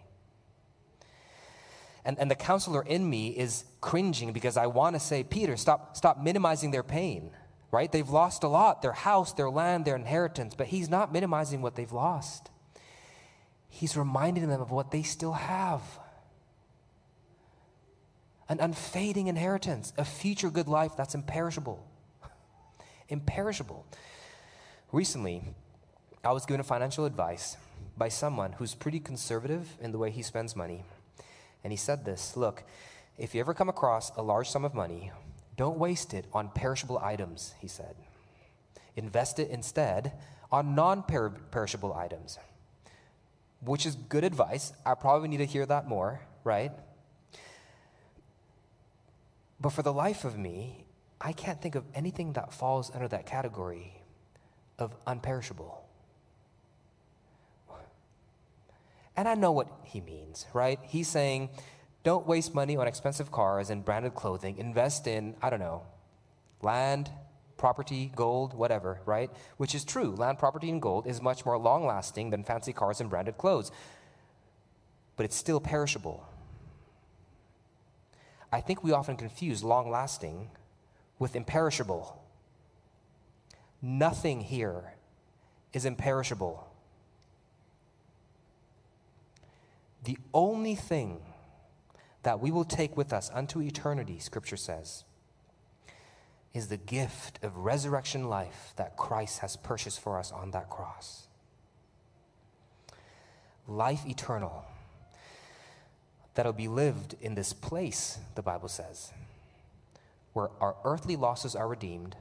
And, 2.05 2.17
and 2.17 2.31
the 2.31 2.35
counselor 2.35 2.81
in 2.83 3.09
me 3.09 3.29
is 3.29 3.65
cringing 3.81 4.31
because 4.31 4.55
I 4.55 4.67
want 4.67 4.95
to 4.95 5.01
say, 5.01 5.23
Peter, 5.23 5.57
stop, 5.57 5.97
stop 5.97 6.21
minimizing 6.21 6.71
their 6.71 6.83
pain 6.83 7.31
right? 7.71 7.91
They've 7.91 8.09
lost 8.09 8.43
a 8.43 8.47
lot 8.47 8.81
their 8.81 8.93
house, 8.93 9.33
their 9.33 9.49
land, 9.49 9.85
their 9.85 9.95
inheritance, 9.95 10.55
but 10.55 10.67
he's 10.67 10.89
not 10.89 11.11
minimizing 11.11 11.61
what 11.61 11.75
they've 11.75 11.91
lost. 11.91 12.49
He's 13.69 13.97
reminding 13.97 14.47
them 14.47 14.61
of 14.61 14.71
what 14.71 14.91
they 14.91 15.03
still 15.03 15.33
have 15.33 15.81
an 18.49 18.59
unfading 18.61 19.27
inheritance, 19.27 19.91
a 19.97 20.05
future 20.05 20.49
good 20.49 20.67
life 20.67 20.95
that's 20.95 21.13
imperishable. 21.13 21.85
imperishable. 23.09 23.85
Recently, 24.91 25.41
I 26.23 26.31
was 26.31 26.45
given 26.45 26.63
financial 26.63 27.05
advice 27.05 27.57
by 27.97 28.09
someone 28.09 28.53
who's 28.53 28.73
pretty 28.73 28.99
conservative 28.99 29.75
in 29.81 29.91
the 29.91 29.97
way 29.97 30.11
he 30.11 30.21
spends 30.21 30.55
money. 30.55 30.85
And 31.63 31.73
he 31.73 31.77
said 31.77 32.05
this 32.05 32.37
Look, 32.37 32.63
if 33.17 33.35
you 33.35 33.41
ever 33.41 33.53
come 33.53 33.69
across 33.69 34.15
a 34.15 34.21
large 34.21 34.49
sum 34.49 34.63
of 34.63 34.73
money 34.73 35.11
don't 35.57 35.77
waste 35.77 36.13
it 36.13 36.25
on 36.33 36.49
perishable 36.49 36.99
items, 36.99 37.55
he 37.59 37.67
said. 37.67 37.95
Invest 38.95 39.39
it 39.39 39.49
instead 39.49 40.13
on 40.51 40.75
non 40.75 41.03
perishable 41.03 41.93
items, 41.93 42.37
which 43.61 43.85
is 43.85 43.95
good 43.95 44.23
advice. 44.23 44.71
I 44.85 44.93
probably 44.93 45.27
need 45.27 45.37
to 45.37 45.45
hear 45.45 45.65
that 45.65 45.87
more, 45.87 46.21
right? 46.43 46.71
But 49.59 49.69
for 49.69 49.81
the 49.81 49.93
life 49.93 50.23
of 50.23 50.37
me, 50.37 50.85
I 51.19 51.33
can't 51.33 51.59
think 51.59 51.75
of 51.75 51.83
anything 51.95 52.33
that 52.33 52.53
falls 52.53 52.91
under 52.93 53.07
that 53.07 53.25
category 53.25 54.01
of 54.77 54.95
unperishable. 55.05 55.83
And 59.15 59.27
I 59.27 59.33
know 59.33 59.51
what 59.51 59.67
he 59.83 59.99
means, 59.99 60.45
right? 60.53 60.79
He's 60.83 61.07
saying, 61.07 61.49
don't 62.07 62.25
waste 62.25 62.55
money 62.55 62.77
on 62.77 62.87
expensive 62.87 63.33
cars 63.33 63.69
and 63.69 63.83
branded 63.83 64.15
clothing. 64.15 64.57
Invest 64.59 65.07
in, 65.07 65.35
I 65.41 65.49
don't 65.49 65.59
know, 65.59 65.81
land, 66.61 67.11
property, 67.57 68.13
gold, 68.15 68.53
whatever, 68.53 69.01
right? 69.05 69.29
Which 69.57 69.75
is 69.75 69.83
true. 69.83 70.15
Land, 70.15 70.39
property, 70.39 70.69
and 70.69 70.81
gold 70.81 71.05
is 71.05 71.21
much 71.21 71.45
more 71.45 71.57
long 71.57 71.85
lasting 71.85 72.29
than 72.29 72.45
fancy 72.45 72.71
cars 72.71 73.01
and 73.01 73.09
branded 73.09 73.37
clothes. 73.37 73.73
But 75.17 75.25
it's 75.25 75.35
still 75.35 75.59
perishable. 75.59 76.25
I 78.53 78.61
think 78.61 78.85
we 78.85 78.93
often 78.93 79.17
confuse 79.17 79.61
long 79.61 79.89
lasting 79.89 80.49
with 81.19 81.35
imperishable. 81.35 82.23
Nothing 83.81 84.39
here 84.39 84.93
is 85.73 85.83
imperishable. 85.83 86.71
The 90.05 90.17
only 90.33 90.75
thing 90.75 91.19
that 92.27 92.41
we 92.41 92.51
will 92.51 92.65
take 92.65 92.97
with 92.97 93.13
us 93.13 93.31
unto 93.33 93.61
eternity, 93.61 94.19
Scripture 94.19 94.57
says, 94.57 95.05
is 96.53 96.67
the 96.67 96.75
gift 96.75 97.39
of 97.41 97.55
resurrection 97.55 98.27
life 98.27 98.73
that 98.75 98.97
Christ 98.97 99.39
has 99.39 99.55
purchased 99.55 100.01
for 100.01 100.19
us 100.19 100.33
on 100.33 100.51
that 100.51 100.69
cross. 100.69 101.27
Life 103.65 104.05
eternal 104.05 104.65
that'll 106.33 106.51
be 106.51 106.67
lived 106.67 107.15
in 107.21 107.35
this 107.35 107.53
place, 107.53 108.19
the 108.35 108.41
Bible 108.41 108.67
says, 108.67 109.13
where 110.33 110.49
our 110.59 110.75
earthly 110.83 111.15
losses 111.15 111.55
are 111.55 111.69
redeemed, 111.69 112.17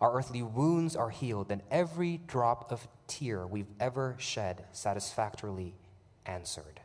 our 0.00 0.12
earthly 0.16 0.42
wounds 0.42 0.96
are 0.96 1.10
healed, 1.10 1.52
and 1.52 1.62
every 1.70 2.20
drop 2.26 2.72
of 2.72 2.88
tear 3.06 3.46
we've 3.46 3.70
ever 3.78 4.16
shed 4.18 4.64
satisfactorily 4.72 5.74
answered. 6.26 6.80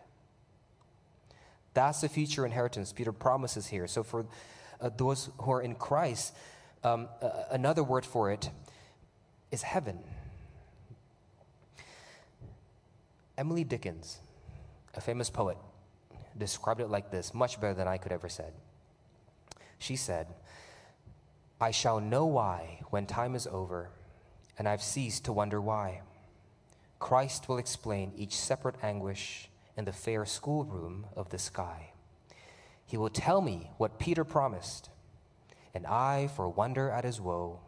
That's 1.76 2.02
the 2.02 2.10
future 2.10 2.46
inheritance 2.46 2.92
Peter 2.94 3.12
promises 3.12 3.68
here. 3.68 3.86
So, 3.86 4.02
for 4.02 4.26
uh, 4.82 4.90
those 4.98 5.30
who 5.38 5.52
are 5.52 5.62
in 5.62 5.76
Christ, 5.76 6.34
um, 6.84 7.10
uh, 7.22 7.44
another 7.52 7.84
word 7.84 8.06
for 8.06 8.32
it 8.32 8.50
is 9.52 9.62
heaven. 9.62 10.00
Emily 13.38 13.66
Dickinson, 13.66 14.22
a 14.96 15.02
famous 15.02 15.30
poet, 15.30 15.58
described 16.38 16.80
it 16.80 16.88
like 16.88 17.12
this, 17.12 17.34
much 17.34 17.60
better 17.60 17.74
than 17.74 17.88
I 17.88 17.98
could 17.98 18.14
ever 18.14 18.30
said. 18.30 18.54
She 19.78 19.98
said, 19.98 20.28
I 21.60 21.72
shall 21.72 22.00
know 22.00 22.26
why 22.26 22.80
when 22.90 23.06
time 23.06 23.36
is 23.36 23.48
over, 23.48 23.90
and 24.58 24.68
I've 24.68 24.82
ceased 24.82 25.26
to 25.26 25.34
wonder 25.34 25.60
why. 25.60 26.02
Christ 27.00 27.50
will 27.50 27.58
explain 27.58 28.14
each 28.16 28.36
separate 28.38 28.76
anguish 28.82 29.50
in 29.78 29.86
the 29.86 29.92
fair 29.92 30.26
schoolroom 30.26 31.08
of 31.16 31.30
the 31.30 31.38
sky. 31.38 31.92
He 32.86 32.98
will 32.98 33.10
tell 33.10 33.42
me 33.42 33.72
what 33.78 34.00
Peter 34.00 34.24
promised, 34.24 34.90
and 35.74 35.86
I, 35.86 36.28
for 36.36 36.48
wonder 36.48 36.90
at 36.90 37.04
his 37.04 37.20
woe, 37.20 37.60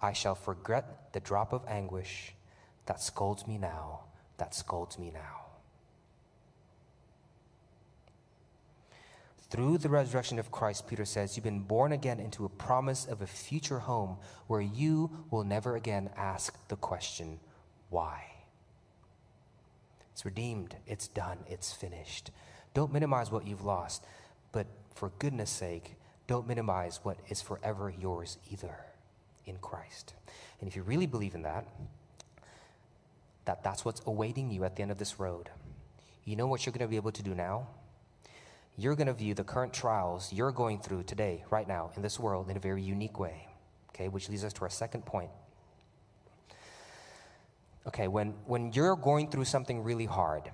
I 0.00 0.12
shall 0.12 0.34
forget 0.34 1.12
the 1.12 1.20
drop 1.20 1.52
of 1.52 1.64
anguish 1.66 2.34
that 2.86 3.02
scolds 3.02 3.46
me 3.46 3.58
now, 3.58 4.00
that 4.36 4.54
scolds 4.54 4.98
me 4.98 5.10
now. 5.12 5.46
Through 9.50 9.78
the 9.78 9.88
resurrection 9.88 10.38
of 10.38 10.50
Christ, 10.50 10.86
Peter 10.86 11.06
says, 11.06 11.34
you've 11.34 11.44
been 11.44 11.60
born 11.60 11.92
again 11.92 12.20
into 12.20 12.44
a 12.44 12.50
promise 12.50 13.06
of 13.06 13.22
a 13.22 13.26
future 13.26 13.78
home 13.78 14.18
where 14.46 14.60
you 14.60 15.10
will 15.30 15.44
never 15.44 15.74
again 15.74 16.10
ask 16.16 16.54
the 16.68 16.76
question, 16.76 17.40
why? 17.88 18.24
It's 20.18 20.24
redeemed, 20.24 20.74
it's 20.84 21.06
done, 21.06 21.38
it's 21.48 21.72
finished. 21.72 22.32
Don't 22.74 22.92
minimize 22.92 23.30
what 23.30 23.46
you've 23.46 23.64
lost, 23.64 24.04
but 24.50 24.66
for 24.92 25.12
goodness 25.20 25.48
sake, 25.48 25.94
don't 26.26 26.44
minimize 26.44 26.98
what 27.04 27.18
is 27.28 27.40
forever 27.40 27.94
yours 27.96 28.36
either 28.50 28.74
in 29.46 29.58
Christ. 29.58 30.14
And 30.58 30.68
if 30.68 30.74
you 30.74 30.82
really 30.82 31.06
believe 31.06 31.36
in 31.36 31.42
that, 31.42 31.68
that 33.44 33.62
that's 33.62 33.84
what's 33.84 34.02
awaiting 34.06 34.50
you 34.50 34.64
at 34.64 34.74
the 34.74 34.82
end 34.82 34.90
of 34.90 34.98
this 34.98 35.20
road, 35.20 35.50
you 36.24 36.34
know 36.34 36.48
what 36.48 36.66
you're 36.66 36.72
going 36.72 36.84
to 36.84 36.90
be 36.90 36.96
able 36.96 37.12
to 37.12 37.22
do 37.22 37.36
now? 37.36 37.68
You're 38.76 38.96
going 38.96 39.06
to 39.06 39.12
view 39.12 39.34
the 39.34 39.44
current 39.44 39.72
trials 39.72 40.32
you're 40.32 40.50
going 40.50 40.80
through 40.80 41.04
today, 41.04 41.44
right 41.48 41.68
now, 41.68 41.92
in 41.94 42.02
this 42.02 42.18
world, 42.18 42.50
in 42.50 42.56
a 42.56 42.60
very 42.60 42.82
unique 42.82 43.20
way. 43.20 43.46
Okay, 43.90 44.08
which 44.08 44.28
leads 44.28 44.42
us 44.42 44.52
to 44.54 44.62
our 44.62 44.68
second 44.68 45.06
point. 45.06 45.30
Okay, 47.88 48.06
when, 48.06 48.34
when 48.44 48.70
you're 48.74 48.96
going 48.96 49.30
through 49.30 49.46
something 49.46 49.82
really 49.82 50.04
hard, 50.04 50.50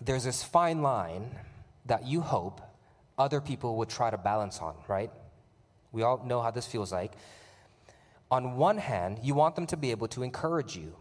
there's 0.00 0.24
this 0.24 0.42
fine 0.42 0.82
line 0.82 1.38
that 1.86 2.04
you 2.04 2.20
hope 2.20 2.60
other 3.16 3.40
people 3.40 3.76
would 3.76 3.88
try 3.88 4.10
to 4.10 4.18
balance 4.18 4.58
on, 4.58 4.74
right? 4.88 5.12
We 5.92 6.02
all 6.02 6.20
know 6.26 6.42
how 6.42 6.50
this 6.50 6.66
feels 6.66 6.90
like. 6.90 7.12
On 8.32 8.56
one 8.56 8.78
hand, 8.78 9.20
you 9.22 9.34
want 9.34 9.54
them 9.54 9.66
to 9.68 9.76
be 9.76 9.92
able 9.92 10.08
to 10.08 10.24
encourage 10.24 10.76
you. 10.76 10.96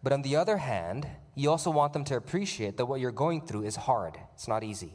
But 0.00 0.12
on 0.12 0.22
the 0.22 0.36
other 0.36 0.58
hand, 0.58 1.08
you 1.34 1.50
also 1.50 1.72
want 1.72 1.94
them 1.94 2.04
to 2.04 2.16
appreciate 2.16 2.76
that 2.76 2.86
what 2.86 3.00
you're 3.00 3.10
going 3.10 3.44
through 3.44 3.64
is 3.64 3.74
hard. 3.74 4.16
It's 4.34 4.46
not 4.46 4.62
easy, 4.62 4.92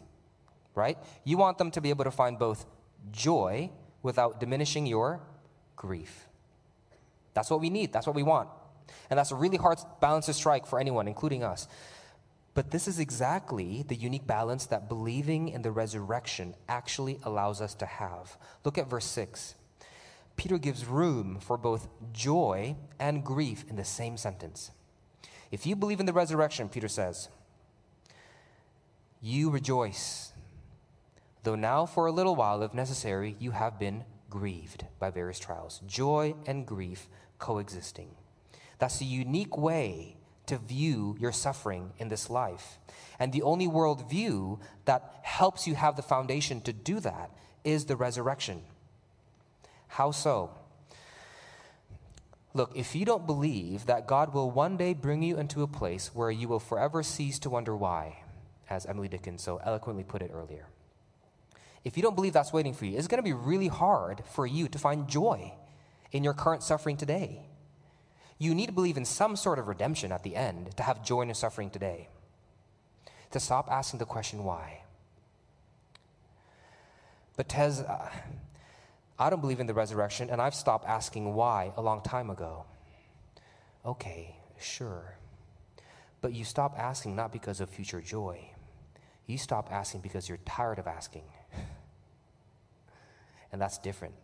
right? 0.76 0.98
You 1.26 1.36
want 1.36 1.58
them 1.58 1.72
to 1.72 1.82
be 1.82 1.90
able 1.90 2.06
to 2.06 2.12
find 2.12 2.40
both 2.40 2.66
joy 3.12 3.70
without 4.02 4.40
diminishing 4.40 4.86
your 4.86 5.20
grief. 5.76 6.30
That's 7.34 7.50
what 7.50 7.62
we 7.62 7.70
need. 7.70 7.94
That's 7.94 8.08
what 8.08 8.16
we 8.16 8.24
want. 8.24 8.50
And 9.10 9.18
that's 9.18 9.32
a 9.32 9.36
really 9.36 9.58
hard 9.58 9.80
balance 10.00 10.26
to 10.28 10.34
strike 10.34 10.66
for 10.66 10.80
anyone, 10.80 11.08
including 11.08 11.44
us. 11.44 11.68
But 12.54 12.72
this 12.72 12.88
is 12.88 13.00
exactly 13.00 13.84
the 13.88 13.96
unique 13.96 14.28
balance 14.28 14.68
that 14.68 14.88
believing 14.88 15.50
in 15.50 15.64
the 15.64 15.72
resurrection 15.72 16.54
actually 16.70 17.20
allows 17.24 17.62
us 17.62 17.74
to 17.76 17.86
have. 17.86 18.38
Look 18.64 18.78
at 18.78 18.90
verse 18.90 19.06
6. 19.06 19.56
Peter 20.36 20.58
gives 20.58 20.86
room 20.86 21.40
for 21.40 21.58
both 21.58 21.88
joy 22.12 22.76
and 23.00 23.24
grief 23.24 23.66
in 23.70 23.76
the 23.76 23.84
same 23.84 24.18
sentence. 24.18 24.72
If 25.52 25.66
you 25.66 25.76
believe 25.76 26.00
in 26.00 26.06
the 26.06 26.14
resurrection, 26.14 26.70
Peter 26.70 26.88
says, 26.88 27.30
you 29.22 29.50
rejoice, 29.50 30.34
though 31.44 31.56
now 31.56 31.86
for 31.86 32.08
a 32.08 32.12
little 32.12 32.36
while, 32.36 32.62
if 32.62 32.74
necessary, 32.74 33.36
you 33.40 33.52
have 33.52 33.80
been 33.80 34.04
grieved 34.34 34.86
by 35.00 35.12
various 35.12 35.38
trials. 35.38 35.80
Joy 35.86 36.34
and 36.48 36.66
grief 36.66 37.08
coexisting. 37.38 38.10
That's 38.80 39.00
a 39.00 39.06
unique 39.06 39.56
way 39.56 40.18
to 40.48 40.58
view 40.58 41.16
your 41.20 41.32
suffering 41.32 41.94
in 42.00 42.10
this 42.10 42.32
life. 42.32 42.80
And 43.20 43.32
the 43.32 43.44
only 43.44 43.68
worldview 43.68 44.60
that 44.86 45.20
helps 45.22 45.68
you 45.68 45.76
have 45.76 45.96
the 45.96 46.02
foundation 46.02 46.62
to 46.62 46.74
do 46.74 47.00
that 47.02 47.30
is 47.64 47.86
the 47.86 47.96
resurrection. 47.96 48.64
How 49.88 50.10
so? 50.10 50.50
Look, 52.56 52.72
if 52.76 52.96
you 52.96 53.06
don't 53.06 53.28
believe 53.28 53.86
that 53.86 54.08
God 54.08 54.34
will 54.34 54.50
one 54.50 54.78
day 54.78 54.94
bring 54.96 55.22
you 55.22 55.38
into 55.38 55.62
a 55.62 55.68
place 55.68 56.14
where 56.16 56.32
you 56.32 56.48
will 56.48 56.60
forever 56.60 57.04
cease 57.04 57.38
to 57.40 57.52
wonder 57.52 57.78
why, 57.78 58.24
as 58.68 58.88
Emily 58.88 59.08
Dickinson 59.08 59.38
so 59.38 59.62
eloquently 59.64 60.04
put 60.04 60.24
it 60.24 60.32
earlier, 60.34 60.66
if 61.84 61.98
you 61.98 62.04
don't 62.04 62.16
believe 62.16 62.34
that's 62.34 62.54
waiting 62.54 62.74
for 62.74 62.86
you, 62.86 62.98
it's 62.98 63.08
going 63.08 63.18
to 63.18 63.24
be 63.24 63.34
really 63.34 63.68
hard 63.68 64.24
for 64.34 64.48
you 64.48 64.68
to 64.70 64.80
find 64.80 65.08
joy 65.08 65.54
in 66.12 66.24
your 66.24 66.34
current 66.34 66.64
suffering 66.64 66.96
today. 66.96 67.42
You 68.38 68.56
need 68.56 68.68
to 68.68 68.72
believe 68.72 68.98
in 68.98 69.06
some 69.06 69.36
sort 69.36 69.60
of 69.60 69.68
redemption 69.68 70.12
at 70.12 70.24
the 70.24 70.36
end 70.36 70.76
to 70.78 70.84
have 70.84 71.04
joy 71.04 71.22
in 71.22 71.28
your 71.28 71.36
suffering 71.36 71.70
today. 71.70 72.08
To 73.32 73.40
stop 73.40 73.70
asking 73.70 74.00
the 74.00 74.06
question, 74.06 74.44
why? 74.44 74.84
But 77.36 77.50
Tez, 77.50 77.82
uh, 77.82 78.10
I 79.18 79.30
don't 79.30 79.42
believe 79.42 79.60
in 79.60 79.68
the 79.68 79.74
resurrection, 79.74 80.30
and 80.30 80.42
I've 80.42 80.56
stopped 80.56 80.88
asking 80.88 81.34
why 81.34 81.74
a 81.76 81.82
long 81.82 82.02
time 82.02 82.30
ago. 82.30 82.66
Okay, 83.86 84.36
sure. 84.60 85.18
But 86.22 86.34
you 86.34 86.46
stop 86.46 86.78
asking 86.78 87.16
not 87.16 87.32
because 87.32 87.60
of 87.60 87.70
future 87.70 88.02
joy. 88.02 88.50
You 89.26 89.38
stop 89.38 89.70
asking 89.72 90.02
because 90.02 90.30
you're 90.30 90.40
tired 90.46 90.80
of 90.80 90.88
asking. 90.88 91.24
And 93.54 93.62
that's 93.62 93.78
different. 93.78 94.16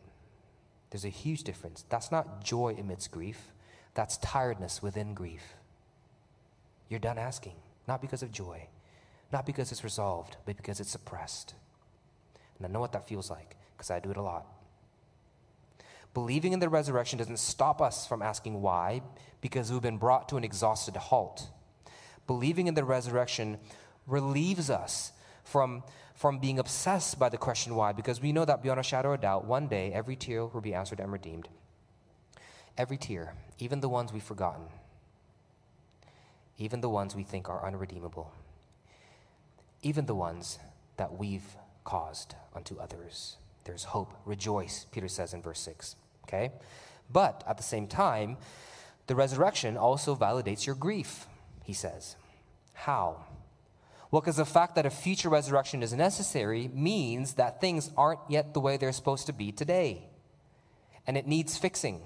There's 0.90 1.06
a 1.06 1.10
huge 1.10 1.44
difference. 1.44 1.86
That's 1.88 2.12
not 2.12 2.44
joy 2.44 2.76
amidst 2.78 3.12
grief, 3.12 3.54
that's 3.94 4.18
tiredness 4.18 4.82
within 4.82 5.14
grief. 5.14 5.56
You're 6.90 7.00
done 7.00 7.20
asking, 7.20 7.54
not 7.88 8.02
because 8.02 8.24
of 8.24 8.32
joy, 8.32 8.68
not 9.32 9.46
because 9.46 9.72
it's 9.72 9.84
resolved, 9.84 10.36
but 10.46 10.58
because 10.58 10.80
it's 10.80 10.90
suppressed. 10.90 11.54
And 12.58 12.68
I 12.68 12.70
know 12.70 12.80
what 12.80 12.92
that 12.92 13.08
feels 13.08 13.30
like 13.30 13.56
because 13.78 13.92
I 13.92 14.00
do 14.00 14.12
it 14.12 14.18
a 14.18 14.22
lot. 14.22 14.48
Believing 16.16 16.54
in 16.54 16.60
the 16.60 16.68
resurrection 16.68 17.20
doesn't 17.20 17.38
stop 17.38 17.82
us 17.82 18.08
from 18.08 18.24
asking 18.24 18.62
why, 18.62 19.04
because 19.42 19.72
we've 19.72 19.82
been 19.82 20.00
brought 20.00 20.28
to 20.30 20.38
an 20.38 20.44
exhausted 20.44 20.96
halt. 20.96 21.48
Believing 22.26 22.66
in 22.66 22.74
the 22.74 22.84
resurrection 22.84 23.60
relieves 24.08 24.72
us 24.72 25.12
from, 25.50 25.84
from 26.16 26.40
being 26.40 26.60
obsessed 26.60 27.18
by 27.20 27.30
the 27.30 27.38
question 27.38 27.76
why, 27.76 27.92
because 27.92 28.22
we 28.22 28.32
know 28.32 28.46
that 28.46 28.62
beyond 28.62 28.80
a 28.80 28.84
shadow 28.84 29.14
of 29.14 29.22
doubt, 29.22 29.46
one 29.46 29.68
day 29.68 29.92
every 29.94 30.16
tear 30.16 30.46
will 30.46 30.62
be 30.62 30.74
answered 30.74 31.00
and 31.00 31.12
redeemed. 31.12 31.50
Every 32.78 32.98
tear, 32.98 33.34
even 33.58 33.82
the 33.82 33.90
ones 33.90 34.14
we've 34.14 34.24
forgotten, 34.24 34.66
even 36.58 36.82
the 36.82 36.90
ones 36.90 37.16
we 37.16 37.24
think 37.24 37.50
are 37.50 37.66
unredeemable, 37.66 38.32
even 39.82 40.06
the 40.06 40.16
ones 40.16 40.60
that 40.98 41.18
we've 41.18 41.56
caused 41.84 42.36
unto 42.54 42.78
others. 42.78 43.38
There's 43.64 43.86
hope. 43.86 44.14
Rejoice, 44.26 44.86
Peter 44.92 45.08
says 45.08 45.34
in 45.34 45.42
verse 45.42 45.60
6. 45.62 45.96
Okay? 46.26 46.52
But 47.12 47.44
at 47.48 47.58
the 47.58 47.64
same 47.64 47.88
time, 47.88 48.38
the 49.08 49.16
resurrection 49.16 49.78
also 49.78 50.16
validates 50.16 50.66
your 50.66 50.76
grief, 50.76 51.28
he 51.64 51.74
says. 51.74 52.16
How? 52.74 53.26
Well, 54.12 54.22
because 54.22 54.38
the 54.38 54.46
fact 54.46 54.76
that 54.76 54.86
a 54.86 54.90
future 54.90 55.30
resurrection 55.30 55.84
is 55.84 55.94
necessary 55.94 56.68
means 56.74 57.34
that 57.34 57.62
things 57.62 57.92
aren't 57.96 58.22
yet 58.28 58.54
the 58.54 58.60
way 58.60 58.78
they're 58.78 58.92
supposed 58.92 59.28
to 59.28 59.34
be 59.34 59.52
today. 59.52 60.10
And 61.06 61.16
it 61.18 61.28
needs 61.28 61.58
fixing. 61.58 62.02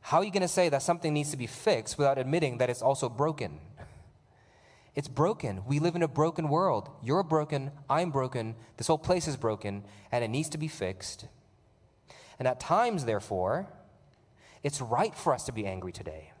How 0.00 0.18
are 0.18 0.24
you 0.24 0.30
going 0.30 0.42
to 0.42 0.48
say 0.48 0.68
that 0.68 0.82
something 0.82 1.12
needs 1.12 1.30
to 1.30 1.36
be 1.36 1.46
fixed 1.46 1.98
without 1.98 2.18
admitting 2.18 2.58
that 2.58 2.70
it's 2.70 2.82
also 2.82 3.08
broken? 3.08 3.58
It's 4.94 5.08
broken. 5.08 5.62
We 5.66 5.80
live 5.80 5.96
in 5.96 6.02
a 6.02 6.08
broken 6.08 6.48
world. 6.48 6.88
You're 7.02 7.24
broken. 7.24 7.72
I'm 7.90 8.10
broken. 8.10 8.54
This 8.76 8.86
whole 8.86 8.98
place 8.98 9.26
is 9.26 9.36
broken, 9.36 9.82
and 10.12 10.22
it 10.22 10.28
needs 10.28 10.48
to 10.50 10.58
be 10.58 10.68
fixed. 10.68 11.26
And 12.38 12.46
at 12.46 12.60
times, 12.60 13.04
therefore, 13.04 13.66
it's 14.62 14.80
right 14.80 15.14
for 15.14 15.34
us 15.34 15.44
to 15.46 15.52
be 15.52 15.66
angry 15.66 15.90
today. 15.90 16.33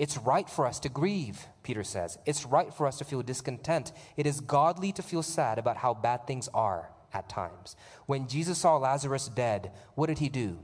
It's 0.00 0.16
right 0.16 0.48
for 0.48 0.64
us 0.64 0.80
to 0.80 0.88
grieve, 0.88 1.46
Peter 1.62 1.84
says. 1.84 2.16
It's 2.24 2.46
right 2.46 2.72
for 2.72 2.86
us 2.86 2.96
to 2.96 3.04
feel 3.04 3.20
discontent. 3.20 3.92
It 4.16 4.26
is 4.26 4.40
godly 4.40 4.92
to 4.92 5.02
feel 5.02 5.22
sad 5.22 5.58
about 5.58 5.76
how 5.76 5.92
bad 5.92 6.26
things 6.26 6.48
are 6.54 6.88
at 7.12 7.28
times. 7.28 7.76
When 8.06 8.26
Jesus 8.26 8.56
saw 8.56 8.78
Lazarus 8.78 9.28
dead, 9.28 9.72
what 9.96 10.06
did 10.06 10.16
he 10.16 10.30
do? 10.30 10.58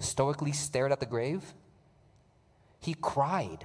Stoically 0.00 0.50
stared 0.50 0.90
at 0.90 0.98
the 0.98 1.06
grave? 1.06 1.54
He 2.80 2.94
cried. 2.94 3.64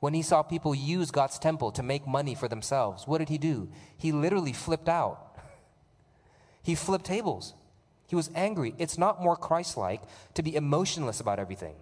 When 0.00 0.14
he 0.14 0.22
saw 0.22 0.42
people 0.42 0.74
use 0.74 1.12
God's 1.12 1.38
temple 1.38 1.70
to 1.72 1.82
make 1.84 2.04
money 2.04 2.34
for 2.34 2.48
themselves, 2.48 3.06
what 3.06 3.18
did 3.18 3.28
he 3.28 3.38
do? 3.38 3.68
He 3.96 4.10
literally 4.10 4.52
flipped 4.52 4.88
out. 4.88 5.38
He 6.64 6.74
flipped 6.74 7.06
tables. 7.06 7.54
He 8.08 8.16
was 8.16 8.30
angry. 8.34 8.74
It's 8.78 8.98
not 8.98 9.22
more 9.22 9.36
Christ 9.36 9.76
like 9.76 10.02
to 10.34 10.42
be 10.42 10.56
emotionless 10.56 11.20
about 11.20 11.38
everything 11.38 11.76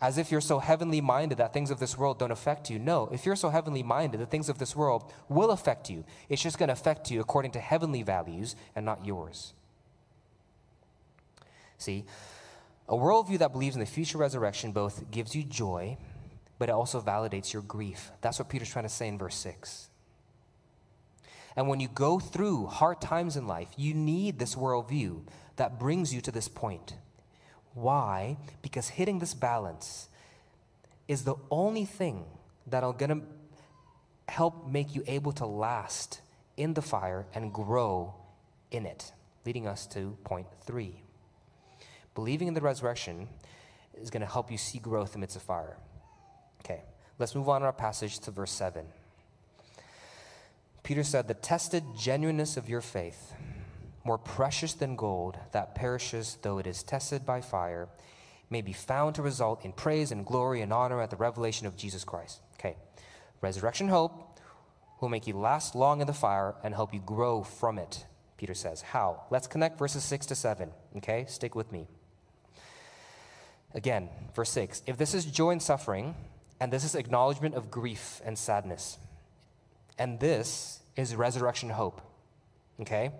as 0.00 0.18
if 0.18 0.30
you're 0.30 0.40
so 0.40 0.58
heavenly 0.58 1.00
minded 1.00 1.38
that 1.38 1.52
things 1.52 1.70
of 1.70 1.80
this 1.80 1.96
world 1.96 2.18
don't 2.18 2.30
affect 2.30 2.70
you. 2.70 2.78
No, 2.78 3.08
if 3.12 3.24
you're 3.24 3.36
so 3.36 3.50
heavenly 3.50 3.82
minded, 3.82 4.20
the 4.20 4.26
things 4.26 4.48
of 4.48 4.58
this 4.58 4.76
world 4.76 5.10
will 5.28 5.50
affect 5.50 5.88
you. 5.88 6.04
It's 6.28 6.42
just 6.42 6.58
going 6.58 6.68
to 6.68 6.74
affect 6.74 7.10
you 7.10 7.20
according 7.20 7.52
to 7.52 7.60
heavenly 7.60 8.02
values 8.02 8.56
and 8.74 8.84
not 8.84 9.06
yours. 9.06 9.54
See, 11.78 12.04
a 12.88 12.94
worldview 12.94 13.38
that 13.38 13.52
believes 13.52 13.74
in 13.74 13.80
the 13.80 13.86
future 13.86 14.18
resurrection 14.18 14.72
both 14.72 15.10
gives 15.10 15.34
you 15.34 15.42
joy, 15.42 15.96
but 16.58 16.68
it 16.68 16.72
also 16.72 17.00
validates 17.00 17.52
your 17.52 17.62
grief. 17.62 18.10
That's 18.20 18.38
what 18.38 18.48
Peter's 18.48 18.70
trying 18.70 18.84
to 18.84 18.90
say 18.90 19.08
in 19.08 19.18
verse 19.18 19.36
6. 19.36 19.88
And 21.56 21.68
when 21.68 21.80
you 21.80 21.88
go 21.88 22.18
through 22.18 22.66
hard 22.66 23.00
times 23.00 23.36
in 23.36 23.46
life, 23.46 23.68
you 23.76 23.94
need 23.94 24.38
this 24.38 24.54
worldview 24.54 25.22
that 25.56 25.80
brings 25.80 26.12
you 26.12 26.20
to 26.20 26.30
this 26.30 26.48
point 26.48 26.94
why? 27.76 28.38
Because 28.62 28.88
hitting 28.88 29.18
this 29.18 29.34
balance 29.34 30.08
is 31.06 31.24
the 31.24 31.36
only 31.50 31.84
thing 31.84 32.24
that'll 32.66 32.94
gonna 32.94 33.20
help 34.28 34.66
make 34.66 34.94
you 34.94 35.04
able 35.06 35.32
to 35.32 35.46
last 35.46 36.22
in 36.56 36.72
the 36.72 36.80
fire 36.80 37.26
and 37.34 37.52
grow 37.52 38.14
in 38.70 38.86
it. 38.86 39.12
Leading 39.44 39.66
us 39.66 39.86
to 39.88 40.16
point 40.24 40.46
three. 40.64 41.02
Believing 42.14 42.48
in 42.48 42.54
the 42.54 42.62
resurrection 42.62 43.28
is 44.00 44.08
to 44.10 44.26
help 44.26 44.50
you 44.50 44.56
see 44.56 44.78
growth 44.78 45.14
amidst 45.14 45.34
the 45.34 45.40
fire. 45.40 45.76
Okay, 46.64 46.80
let's 47.18 47.34
move 47.34 47.48
on 47.48 47.60
in 47.60 47.66
our 47.66 47.74
passage 47.74 48.18
to 48.20 48.30
verse 48.30 48.52
7. 48.52 48.86
Peter 50.82 51.04
said, 51.04 51.28
The 51.28 51.34
tested 51.34 51.84
genuineness 51.96 52.56
of 52.56 52.70
your 52.70 52.80
faith, 52.80 53.34
more 54.06 54.18
precious 54.18 54.72
than 54.72 54.96
gold 54.96 55.36
that 55.52 55.74
perishes 55.74 56.38
though 56.42 56.58
it 56.58 56.66
is 56.66 56.82
tested 56.82 57.26
by 57.26 57.40
fire, 57.40 57.88
may 58.48 58.62
be 58.62 58.72
found 58.72 59.14
to 59.16 59.22
result 59.22 59.64
in 59.64 59.72
praise 59.72 60.12
and 60.12 60.24
glory 60.24 60.62
and 60.62 60.72
honor 60.72 61.02
at 61.02 61.10
the 61.10 61.16
revelation 61.16 61.66
of 61.66 61.76
Jesus 61.76 62.04
Christ. 62.04 62.40
Okay. 62.54 62.76
Resurrection 63.40 63.88
hope 63.88 64.38
will 65.00 65.08
make 65.08 65.26
you 65.26 65.36
last 65.36 65.74
long 65.74 66.00
in 66.00 66.06
the 66.06 66.12
fire 66.12 66.54
and 66.62 66.74
help 66.74 66.94
you 66.94 67.00
grow 67.00 67.42
from 67.42 67.78
it, 67.78 68.06
Peter 68.38 68.54
says. 68.54 68.80
How? 68.80 69.24
Let's 69.30 69.46
connect 69.46 69.78
verses 69.78 70.04
6 70.04 70.26
to 70.26 70.34
7. 70.34 70.70
Okay? 70.96 71.26
Stick 71.28 71.54
with 71.54 71.70
me. 71.72 71.86
Again, 73.74 74.08
verse 74.34 74.50
6. 74.50 74.82
If 74.86 74.96
this 74.96 75.12
is 75.12 75.26
joy 75.26 75.50
and 75.50 75.62
suffering, 75.62 76.14
and 76.60 76.72
this 76.72 76.84
is 76.84 76.94
acknowledgement 76.94 77.54
of 77.54 77.70
grief 77.70 78.22
and 78.24 78.38
sadness, 78.38 78.96
and 79.98 80.18
this 80.20 80.80
is 80.94 81.14
resurrection 81.14 81.70
hope. 81.70 82.00
Okay? 82.80 83.10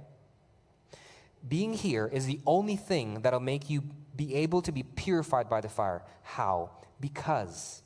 Being 1.49 1.75
here 1.75 2.09
is 2.13 2.27
the 2.27 2.41
only 2.47 2.77
thing 2.77 3.21
that'll 3.23 3.41
make 3.41 3.71
you 3.71 3.83
be 4.15 4.35
able 4.35 4.63
to 4.63 4.73
be 4.73 4.83
purified 4.83 5.49
by 5.49 5.61
the 5.61 5.69
fire. 5.69 6.03
How? 6.23 6.71
Because 7.01 7.83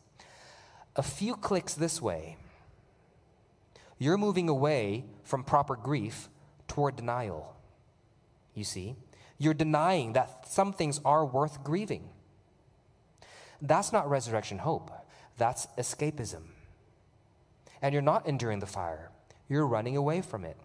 a 0.97 1.03
few 1.03 1.35
clicks 1.35 1.75
this 1.75 2.01
way, 2.01 2.37
you're 3.99 4.17
moving 4.17 4.49
away 4.49 5.05
from 5.25 5.45
proper 5.45 5.77
grief 5.77 6.29
toward 6.69 6.97
denial. 6.97 7.57
You 8.55 8.65
see? 8.65 8.97
You're 9.39 9.55
denying 9.55 10.13
that 10.15 10.49
some 10.49 10.73
things 10.73 11.01
are 11.05 11.25
worth 11.25 11.63
grieving. 11.63 12.09
That's 13.61 13.93
not 13.93 14.09
resurrection 14.09 14.59
hope, 14.59 14.91
that's 15.37 15.67
escapism 15.79 16.45
and 17.83 17.93
you're 17.93 18.03
not 18.03 18.27
enduring 18.27 18.61
the 18.61 18.67
fire. 18.67 19.11
You're 19.49 19.67
running 19.67 19.97
away 19.97 20.21
from 20.21 20.45
it. 20.45 20.57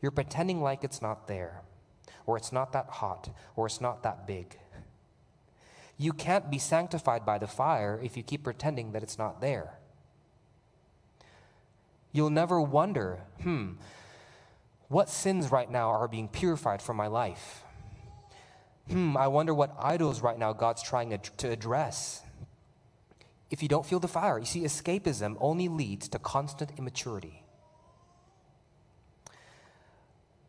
You're 0.00 0.10
pretending 0.10 0.62
like 0.62 0.84
it's 0.84 1.02
not 1.02 1.28
there, 1.28 1.62
or 2.26 2.36
it's 2.36 2.52
not 2.52 2.72
that 2.72 2.86
hot, 2.88 3.30
or 3.56 3.66
it's 3.66 3.80
not 3.80 4.02
that 4.02 4.26
big. 4.26 4.58
You 5.96 6.12
can't 6.12 6.50
be 6.50 6.58
sanctified 6.58 7.26
by 7.26 7.38
the 7.38 7.46
fire 7.46 8.00
if 8.02 8.16
you 8.16 8.22
keep 8.22 8.44
pretending 8.44 8.92
that 8.92 9.02
it's 9.02 9.18
not 9.18 9.40
there. 9.40 9.78
You'll 12.12 12.30
never 12.30 12.60
wonder, 12.60 13.20
hmm, 13.42 13.72
what 14.88 15.08
sins 15.08 15.52
right 15.52 15.70
now 15.70 15.90
are 15.90 16.08
being 16.08 16.26
purified 16.26 16.82
from 16.82 16.96
my 16.96 17.06
life? 17.06 17.62
Hmm, 18.88 19.16
I 19.16 19.28
wonder 19.28 19.54
what 19.54 19.74
idols 19.78 20.20
right 20.20 20.38
now 20.38 20.52
God's 20.52 20.82
trying 20.82 21.16
to 21.36 21.48
address 21.48 22.22
if 23.50 23.62
you 23.62 23.68
don't 23.68 23.86
feel 23.86 24.00
the 24.00 24.08
fire. 24.08 24.38
You 24.38 24.46
see, 24.46 24.62
escapism 24.62 25.36
only 25.40 25.68
leads 25.68 26.08
to 26.08 26.18
constant 26.18 26.72
immaturity. 26.78 27.44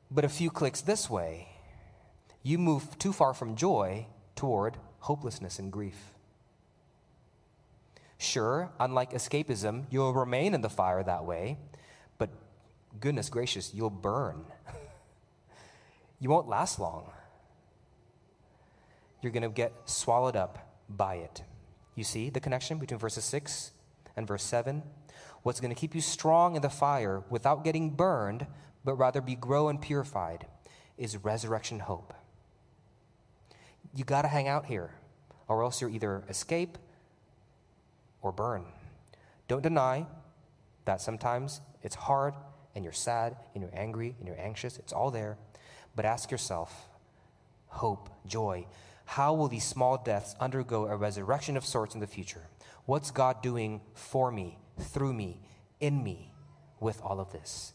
But 0.09 0.25
a 0.25 0.29
few 0.29 0.49
clicks 0.49 0.81
this 0.81 1.09
way, 1.09 1.49
you 2.43 2.57
move 2.57 2.97
too 2.97 3.13
far 3.13 3.33
from 3.33 3.55
joy 3.55 4.07
toward 4.35 4.77
hopelessness 4.99 5.59
and 5.59 5.71
grief. 5.71 6.13
Sure, 8.17 8.71
unlike 8.79 9.11
escapism, 9.11 9.85
you'll 9.89 10.13
remain 10.13 10.53
in 10.53 10.61
the 10.61 10.69
fire 10.69 11.03
that 11.03 11.25
way, 11.25 11.57
but 12.17 12.29
goodness 12.99 13.29
gracious, 13.29 13.73
you'll 13.73 13.89
burn. 13.89 14.45
you 16.19 16.29
won't 16.29 16.47
last 16.47 16.79
long. 16.79 17.09
You're 19.21 19.31
going 19.31 19.43
to 19.43 19.49
get 19.49 19.73
swallowed 19.85 20.35
up 20.35 20.75
by 20.89 21.15
it. 21.15 21.43
You 21.95 22.03
see 22.03 22.29
the 22.29 22.39
connection 22.39 22.77
between 22.77 22.99
verses 22.99 23.23
6 23.25 23.71
and 24.15 24.27
verse 24.27 24.43
7? 24.43 24.83
What's 25.43 25.59
going 25.59 25.73
to 25.73 25.79
keep 25.79 25.95
you 25.95 26.01
strong 26.01 26.55
in 26.55 26.61
the 26.61 26.69
fire 26.69 27.23
without 27.29 27.63
getting 27.63 27.91
burned, 27.91 28.45
but 28.85 28.95
rather 28.95 29.21
be 29.21 29.35
grow 29.35 29.67
and 29.67 29.81
purified, 29.81 30.45
is 30.97 31.17
resurrection 31.17 31.79
hope. 31.79 32.13
You 33.93 34.03
got 34.03 34.21
to 34.21 34.27
hang 34.27 34.47
out 34.47 34.65
here, 34.65 34.91
or 35.47 35.63
else 35.63 35.81
you're 35.81 35.89
either 35.89 36.23
escape 36.29 36.77
or 38.21 38.31
burn. 38.31 38.63
Don't 39.47 39.61
deny 39.61 40.05
that 40.85 41.01
sometimes 41.01 41.61
it's 41.83 41.95
hard 41.95 42.33
and 42.75 42.83
you're 42.83 42.93
sad 42.93 43.35
and 43.53 43.61
you're 43.61 43.75
angry 43.75 44.15
and 44.17 44.27
you're 44.27 44.39
anxious. 44.39 44.77
It's 44.77 44.93
all 44.93 45.11
there. 45.11 45.37
But 45.95 46.05
ask 46.05 46.31
yourself 46.31 46.87
hope, 47.67 48.09
joy, 48.25 48.67
how 49.05 49.33
will 49.33 49.47
these 49.47 49.63
small 49.65 49.97
deaths 49.97 50.35
undergo 50.39 50.85
a 50.85 50.95
resurrection 50.95 51.57
of 51.57 51.65
sorts 51.65 51.95
in 51.95 52.01
the 52.01 52.07
future? 52.07 52.47
What's 52.85 53.11
God 53.11 53.41
doing 53.41 53.81
for 53.93 54.31
me, 54.31 54.57
through 54.79 55.13
me, 55.13 55.41
in 55.79 56.03
me 56.03 56.33
with 56.79 57.01
all 57.01 57.19
of 57.19 57.31
this? 57.31 57.73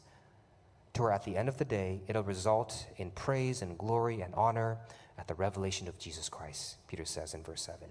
To 0.94 1.02
where 1.02 1.12
at 1.12 1.24
the 1.24 1.36
end 1.36 1.48
of 1.48 1.58
the 1.58 1.64
day, 1.64 2.00
it'll 2.08 2.22
result 2.22 2.86
in 2.96 3.10
praise 3.10 3.60
and 3.60 3.76
glory 3.76 4.22
and 4.22 4.34
honor 4.34 4.78
at 5.18 5.28
the 5.28 5.34
revelation 5.34 5.88
of 5.88 5.98
Jesus 5.98 6.28
Christ, 6.28 6.76
Peter 6.88 7.04
says 7.04 7.34
in 7.34 7.42
verse 7.42 7.62
7. 7.62 7.88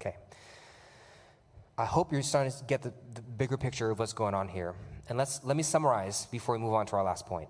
Okay. 0.00 0.16
I 1.76 1.84
hope 1.84 2.12
you're 2.12 2.22
starting 2.22 2.52
to 2.52 2.64
get 2.64 2.82
the, 2.82 2.92
the 3.14 3.22
bigger 3.22 3.56
picture 3.56 3.90
of 3.90 3.98
what's 3.98 4.12
going 4.12 4.34
on 4.34 4.48
here. 4.48 4.74
And 5.08 5.16
let's, 5.16 5.44
let 5.44 5.56
me 5.56 5.62
summarize 5.62 6.26
before 6.26 6.56
we 6.56 6.60
move 6.60 6.74
on 6.74 6.86
to 6.86 6.96
our 6.96 7.04
last 7.04 7.26
point. 7.26 7.48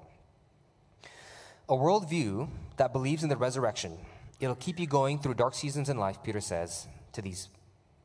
A 1.68 1.74
worldview 1.74 2.48
that 2.76 2.92
believes 2.92 3.22
in 3.22 3.28
the 3.28 3.36
resurrection 3.36 3.98
It'll 4.40 4.54
keep 4.54 4.78
you 4.78 4.86
going 4.86 5.18
through 5.18 5.34
dark 5.34 5.54
seasons 5.54 5.88
in 5.88 5.98
life, 5.98 6.22
Peter 6.22 6.40
says 6.40 6.86
to 7.12 7.22
these 7.22 7.48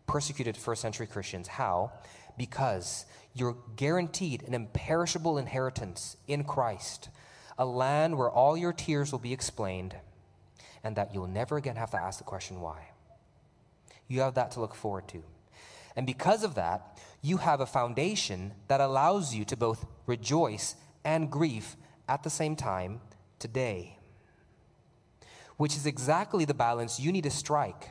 persecuted 0.08 0.58
first 0.58 0.82
century 0.82 1.06
Christians. 1.06 1.47
How? 1.47 1.91
Because 2.38 3.06
you're 3.36 3.58
guaranteed 3.76 4.43
an 4.43 4.54
imperishable 4.54 5.38
inheritance 5.38 6.17
in 6.28 6.43
Christ, 6.43 7.10
a 7.58 7.66
land 7.66 8.18
where 8.18 8.30
all 8.30 8.58
your 8.58 8.74
tears 8.74 9.12
will 9.12 9.20
be 9.20 9.34
explained, 9.34 9.96
and 10.84 10.96
that 10.96 11.13
you'll 11.13 11.28
never 11.28 11.58
again 11.58 11.76
have 11.76 11.92
to 11.92 11.98
ask 11.98 12.18
the 12.18 12.24
question 12.24 12.62
why. 12.62 12.89
You 14.08 14.22
have 14.22 14.36
that 14.36 14.52
to 14.52 14.60
look 14.60 14.76
forward 14.76 15.08
to. 15.10 15.24
And 15.96 16.06
because 16.06 16.44
of 16.44 16.56
that, 16.56 17.00
you 17.22 17.38
have 17.38 17.62
a 17.62 17.66
foundation 17.66 18.54
that 18.68 18.82
allows 18.82 19.34
you 19.34 19.46
to 19.46 19.56
both 19.56 19.86
rejoice 20.06 20.76
and 21.06 21.32
grieve 21.32 21.76
at 22.10 22.24
the 22.24 22.30
same 22.30 22.56
time 22.56 23.00
today 23.39 23.98
which 25.58 25.76
is 25.76 25.86
exactly 25.86 26.46
the 26.46 26.54
balance 26.54 27.00
you 27.00 27.12
need 27.12 27.24
to 27.24 27.32
strike 27.32 27.89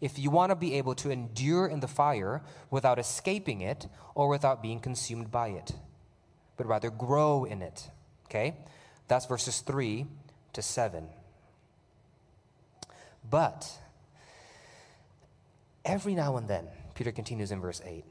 if 0.00 0.18
you 0.18 0.30
want 0.30 0.50
to 0.50 0.56
be 0.56 0.74
able 0.74 0.94
to 0.94 1.10
endure 1.10 1.66
in 1.66 1.80
the 1.80 1.88
fire 1.88 2.42
without 2.70 2.98
escaping 2.98 3.60
it 3.60 3.86
or 4.14 4.28
without 4.28 4.62
being 4.62 4.78
consumed 4.78 5.30
by 5.30 5.48
it, 5.48 5.72
but 6.56 6.66
rather 6.66 6.90
grow 6.90 7.44
in 7.44 7.62
it. 7.62 7.88
Okay? 8.26 8.56
That's 9.08 9.26
verses 9.26 9.60
3 9.60 10.06
to 10.52 10.62
7. 10.62 11.08
But 13.28 13.78
every 15.84 16.14
now 16.14 16.36
and 16.36 16.48
then, 16.48 16.66
Peter 16.94 17.12
continues 17.12 17.50
in 17.50 17.60
verse 17.60 17.80
8, 17.84 18.04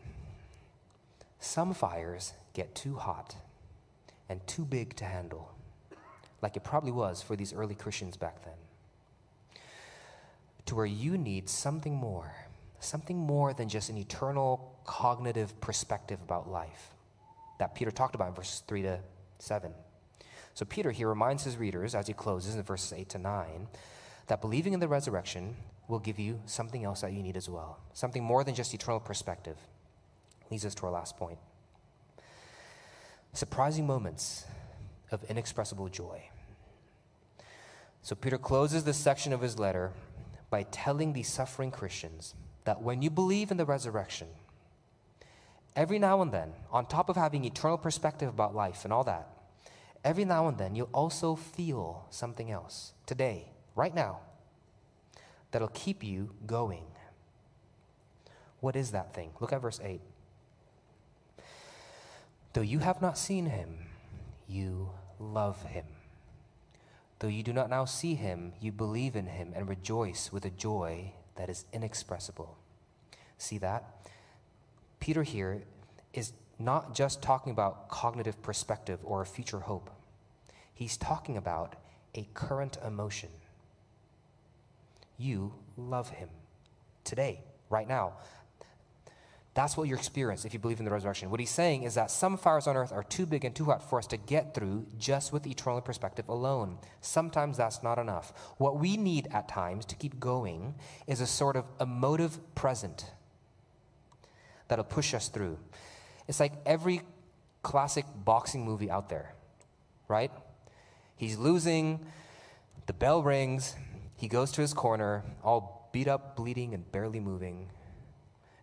some 1.39 1.73
fires 1.73 2.33
get 2.53 2.75
too 2.75 2.95
hot 2.95 3.35
and 4.29 4.45
too 4.47 4.65
big 4.65 4.95
to 4.97 5.05
handle, 5.05 5.51
like 6.41 6.55
it 6.55 6.63
probably 6.63 6.91
was 6.91 7.21
for 7.21 7.35
these 7.35 7.53
early 7.53 7.75
Christians 7.75 8.17
back 8.17 8.43
then 8.43 8.53
to 10.65 10.75
where 10.75 10.85
you 10.85 11.17
need 11.17 11.47
something 11.47 11.95
more, 11.95 12.33
something 12.79 13.17
more 13.17 13.53
than 13.53 13.69
just 13.69 13.89
an 13.89 13.97
eternal 13.97 14.75
cognitive 14.85 15.59
perspective 15.61 16.19
about 16.23 16.49
life 16.49 16.95
that 17.59 17.75
Peter 17.75 17.91
talked 17.91 18.15
about 18.15 18.29
in 18.29 18.33
verses 18.33 18.63
3 18.67 18.81
to 18.81 18.99
7. 19.39 19.71
So, 20.55 20.65
Peter 20.65 20.91
here 20.91 21.09
reminds 21.09 21.43
his 21.43 21.57
readers 21.57 21.93
as 21.93 22.07
he 22.07 22.13
closes 22.13 22.55
in 22.55 22.63
verses 22.63 22.93
8 22.93 23.09
to 23.09 23.17
9 23.19 23.67
that 24.27 24.41
believing 24.41 24.73
in 24.73 24.79
the 24.79 24.87
resurrection 24.87 25.57
will 25.87 25.99
give 25.99 26.17
you 26.17 26.39
something 26.45 26.83
else 26.83 27.01
that 27.01 27.11
you 27.11 27.21
need 27.21 27.37
as 27.37 27.49
well, 27.49 27.77
something 27.93 28.23
more 28.23 28.43
than 28.43 28.55
just 28.55 28.73
eternal 28.73 29.01
perspective. 29.01 29.57
Leads 30.49 30.65
us 30.65 30.73
to 30.75 30.85
our 30.85 30.91
last 30.91 31.17
point 31.17 31.37
surprising 33.33 33.85
moments 33.85 34.45
of 35.11 35.21
inexpressible 35.25 35.89
joy. 35.89 36.29
So, 38.01 38.15
Peter 38.15 38.37
closes 38.37 38.85
this 38.85 38.97
section 38.97 39.33
of 39.33 39.41
his 39.41 39.59
letter 39.59 39.91
by 40.49 40.63
telling 40.63 41.11
these 41.11 41.27
suffering 41.27 41.69
Christians 41.69 42.33
that 42.63 42.81
when 42.81 43.01
you 43.01 43.09
believe 43.09 43.51
in 43.51 43.57
the 43.57 43.65
resurrection, 43.65 44.27
every 45.75 45.99
now 45.99 46.21
and 46.21 46.31
then, 46.31 46.53
on 46.71 46.85
top 46.85 47.09
of 47.09 47.17
having 47.17 47.43
eternal 47.43 47.77
perspective 47.77 48.29
about 48.29 48.55
life 48.55 48.85
and 48.85 48.93
all 48.93 49.03
that, 49.03 49.34
every 50.05 50.23
now 50.23 50.47
and 50.47 50.57
then 50.57 50.75
you'll 50.75 50.89
also 50.93 51.35
feel 51.35 52.05
something 52.11 52.51
else 52.51 52.93
today, 53.07 53.49
right 53.75 53.93
now, 53.93 54.19
that'll 55.51 55.67
keep 55.69 56.03
you 56.03 56.29
going. 56.45 56.83
What 58.59 58.75
is 58.75 58.91
that 58.91 59.13
thing? 59.13 59.31
Look 59.41 59.51
at 59.51 59.61
verse 59.61 59.79
8. 59.83 59.99
Though 62.53 62.61
you 62.61 62.79
have 62.79 63.01
not 63.01 63.17
seen 63.17 63.47
him, 63.47 63.87
you 64.47 64.91
love 65.19 65.61
him. 65.63 65.85
Though 67.19 67.27
you 67.27 67.43
do 67.43 67.51
not 67.51 67.69
now 67.69 67.85
see 67.85 68.15
him, 68.15 68.53
you 68.61 68.71
believe 68.71 69.15
in 69.15 69.25
him 69.25 69.53
and 69.55 69.67
rejoice 69.67 70.31
with 70.31 70.45
a 70.45 70.49
joy 70.49 71.13
that 71.35 71.49
is 71.49 71.65
inexpressible. 71.73 72.57
See 73.37 73.57
that? 73.57 74.07
Peter 74.99 75.23
here 75.23 75.63
is 76.13 76.33
not 76.57 76.95
just 76.95 77.21
talking 77.21 77.51
about 77.51 77.89
cognitive 77.89 78.41
perspective 78.41 78.99
or 79.03 79.21
a 79.21 79.25
future 79.25 79.59
hope, 79.59 79.89
he's 80.73 80.97
talking 80.97 81.37
about 81.37 81.75
a 82.13 82.27
current 82.33 82.77
emotion. 82.85 83.29
You 85.17 85.53
love 85.77 86.09
him 86.09 86.29
today, 87.03 87.41
right 87.69 87.87
now. 87.87 88.13
That's 89.53 89.77
what 89.77 89.87
you 89.87 89.95
experience 89.95 90.43
if 90.43 90.53
you 90.53 90.59
believe 90.59 90.79
in 90.79 90.85
the 90.85 90.91
resurrection. 90.91 91.31
What 91.31 91.39
he's 91.39 91.49
saying 91.49 91.83
is 91.83 91.95
that 91.95 92.11
some 92.11 92.35
fires 92.35 92.67
on 92.67 92.75
earth 92.75 92.91
are 92.91 93.03
too 93.03 93.25
big 93.25 93.45
and 93.45 93.55
too 93.55 93.65
hot 93.65 93.89
for 93.89 93.97
us 93.97 94.07
to 94.07 94.17
get 94.17 94.53
through 94.53 94.85
just 94.99 95.31
with 95.31 95.47
eternal 95.47 95.79
perspective 95.79 96.27
alone. 96.27 96.77
Sometimes 96.99 97.55
that's 97.55 97.81
not 97.81 97.97
enough. 97.97 98.33
What 98.57 98.79
we 98.79 98.97
need 98.97 99.29
at 99.31 99.47
times 99.47 99.85
to 99.85 99.95
keep 99.95 100.19
going 100.19 100.75
is 101.07 101.21
a 101.21 101.27
sort 101.27 101.55
of 101.55 101.63
emotive 101.79 102.37
present 102.53 103.11
that'll 104.67 104.83
push 104.83 105.13
us 105.13 105.29
through. 105.29 105.57
It's 106.27 106.39
like 106.39 106.53
every 106.65 107.01
classic 107.63 108.05
boxing 108.15 108.63
movie 108.63 108.89
out 108.89 109.09
there, 109.09 109.33
right? 110.07 110.31
He's 111.15 111.37
losing, 111.37 112.05
the 112.87 112.93
bell 112.93 113.23
rings, 113.23 113.75
he 114.17 114.27
goes 114.27 114.51
to 114.53 114.61
his 114.61 114.73
corner, 114.73 115.23
all 115.43 115.89
beat 115.91 116.07
up, 116.07 116.35
bleeding, 116.35 116.73
and 116.73 116.89
barely 116.91 117.19
moving. 117.19 117.69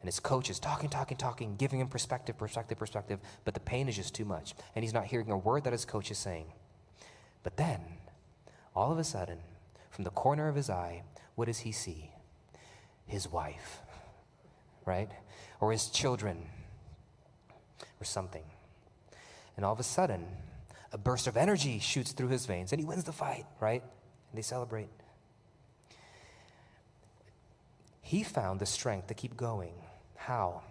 And 0.00 0.08
his 0.08 0.20
coach 0.20 0.50
is 0.50 0.58
talking, 0.58 0.90
talking, 0.90 1.16
talking, 1.16 1.56
giving 1.56 1.80
him 1.80 1.88
perspective, 1.88 2.36
perspective, 2.36 2.78
perspective, 2.78 3.20
but 3.44 3.54
the 3.54 3.60
pain 3.60 3.88
is 3.88 3.96
just 3.96 4.14
too 4.14 4.24
much. 4.24 4.54
And 4.74 4.82
he's 4.82 4.92
not 4.92 5.06
hearing 5.06 5.30
a 5.30 5.38
word 5.38 5.64
that 5.64 5.72
his 5.72 5.84
coach 5.84 6.10
is 6.10 6.18
saying. 6.18 6.46
But 7.42 7.56
then, 7.56 7.80
all 8.74 8.90
of 8.90 8.98
a 8.98 9.04
sudden, 9.04 9.38
from 9.90 10.04
the 10.04 10.10
corner 10.10 10.48
of 10.48 10.56
his 10.56 10.70
eye, 10.70 11.02
what 11.34 11.46
does 11.46 11.60
he 11.60 11.72
see? 11.72 12.10
His 13.06 13.30
wife, 13.30 13.80
right? 14.84 15.10
Or 15.60 15.72
his 15.72 15.88
children, 15.88 16.46
or 18.00 18.04
something. 18.04 18.44
And 19.56 19.64
all 19.64 19.72
of 19.72 19.80
a 19.80 19.84
sudden, 19.84 20.24
a 20.92 20.98
burst 20.98 21.26
of 21.26 21.36
energy 21.36 21.78
shoots 21.78 22.12
through 22.12 22.28
his 22.28 22.46
veins, 22.46 22.72
and 22.72 22.80
he 22.80 22.84
wins 22.84 23.04
the 23.04 23.12
fight, 23.12 23.46
right? 23.60 23.82
And 23.82 24.38
they 24.38 24.42
celebrate. 24.42 24.88
He 28.00 28.22
found 28.22 28.60
the 28.60 28.66
strength 28.66 29.06
to 29.08 29.14
keep 29.14 29.36
going 29.36 29.74
how? 30.22 30.62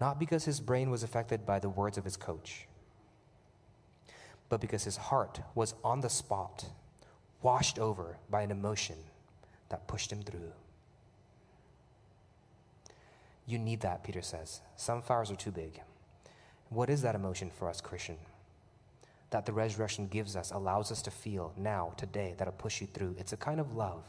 Not 0.00 0.18
because 0.18 0.44
his 0.44 0.60
brain 0.60 0.90
was 0.90 1.04
affected 1.04 1.46
by 1.46 1.60
the 1.60 1.68
words 1.68 1.98
of 1.98 2.04
his 2.04 2.16
coach, 2.16 2.66
but 4.48 4.60
because 4.60 4.82
his 4.84 4.96
heart 4.96 5.40
was 5.54 5.74
on 5.84 6.00
the 6.00 6.10
spot, 6.10 6.66
washed 7.42 7.78
over 7.78 8.18
by 8.28 8.42
an 8.42 8.50
emotion 8.50 8.96
that 9.68 9.86
pushed 9.86 10.10
him 10.10 10.22
through. 10.22 10.52
You 13.46 13.58
need 13.58 13.80
that, 13.82 14.02
Peter 14.02 14.22
says. 14.22 14.60
Some 14.74 15.00
fires 15.00 15.30
are 15.30 15.36
too 15.36 15.52
big. 15.52 15.80
What 16.68 16.90
is 16.90 17.02
that 17.02 17.14
emotion 17.14 17.50
for 17.50 17.68
us, 17.68 17.80
Christian? 17.80 18.16
That 19.30 19.46
the 19.46 19.52
resurrection 19.52 20.08
gives 20.08 20.36
us, 20.36 20.50
allows 20.50 20.90
us 20.90 21.02
to 21.02 21.10
feel 21.10 21.52
now, 21.56 21.92
today, 21.96 22.34
that'll 22.36 22.52
push 22.52 22.80
you 22.80 22.86
through. 22.86 23.16
It's 23.18 23.32
a 23.32 23.36
kind 23.36 23.60
of 23.60 23.74
love, 23.74 24.04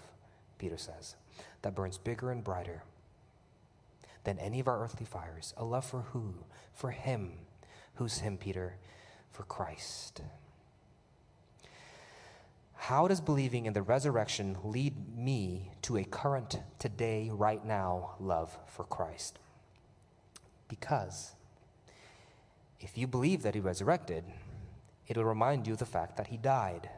Peter 0.58 0.78
says, 0.78 1.16
that 1.62 1.76
burns 1.76 1.98
bigger 1.98 2.32
and 2.32 2.44
brighter 2.44 2.84
than 4.24 4.40
any 4.40 4.60
of 4.60 4.68
our 4.68 4.84
earthly 4.84 5.06
fires. 5.06 5.54
A 5.58 5.64
love 5.64 5.86
for 5.86 6.02
who? 6.14 6.34
For 6.74 6.92
Him. 6.92 7.34
Who's 7.96 8.20
Him, 8.20 8.38
Peter? 8.38 8.76
For 9.32 9.44
Christ. 9.44 10.22
How 12.74 13.08
does 13.08 13.22
believing 13.22 13.66
in 13.66 13.74
the 13.74 13.82
resurrection 13.82 14.58
lead 14.64 15.18
me 15.18 15.72
to 15.84 15.98
a 15.98 16.04
current, 16.04 16.60
today, 16.80 17.30
right 17.32 17.64
now 17.66 18.16
love 18.20 18.58
for 18.68 18.84
Christ? 18.84 19.40
Because 20.68 21.34
if 22.80 22.98
you 22.98 23.08
believe 23.08 23.44
that 23.44 23.56
He 23.56 23.62
resurrected, 23.62 24.24
it'll 25.08 25.26
remind 25.26 25.68
you 25.68 25.74
of 25.74 25.80
the 25.80 25.86
fact 25.86 26.18
that 26.18 26.28
He 26.28 26.38
died. 26.38 26.90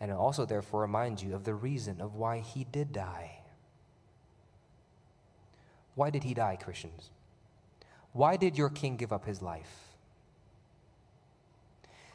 And 0.00 0.10
it 0.10 0.16
also, 0.16 0.44
therefore, 0.44 0.82
remind 0.82 1.22
you 1.22 1.34
of 1.34 1.44
the 1.44 1.54
reason 1.54 2.00
of 2.00 2.14
why 2.14 2.38
He 2.38 2.64
did 2.64 2.92
die. 2.92 3.38
Why 5.98 6.10
did 6.10 6.22
he 6.22 6.32
die, 6.32 6.54
Christians? 6.54 7.10
Why 8.12 8.36
did 8.36 8.56
your 8.56 8.70
king 8.70 8.96
give 8.96 9.12
up 9.12 9.24
his 9.24 9.42
life? 9.42 9.96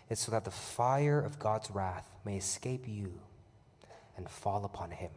It's 0.09 0.21
so 0.21 0.31
that 0.31 0.45
the 0.45 0.51
fire 0.51 1.19
of 1.19 1.37
God's 1.37 1.69
wrath 1.69 2.09
may 2.23 2.37
escape 2.37 2.87
you 2.87 3.19
and 4.15 4.29
fall 4.29 4.63
upon 4.63 4.91
him. 4.91 5.11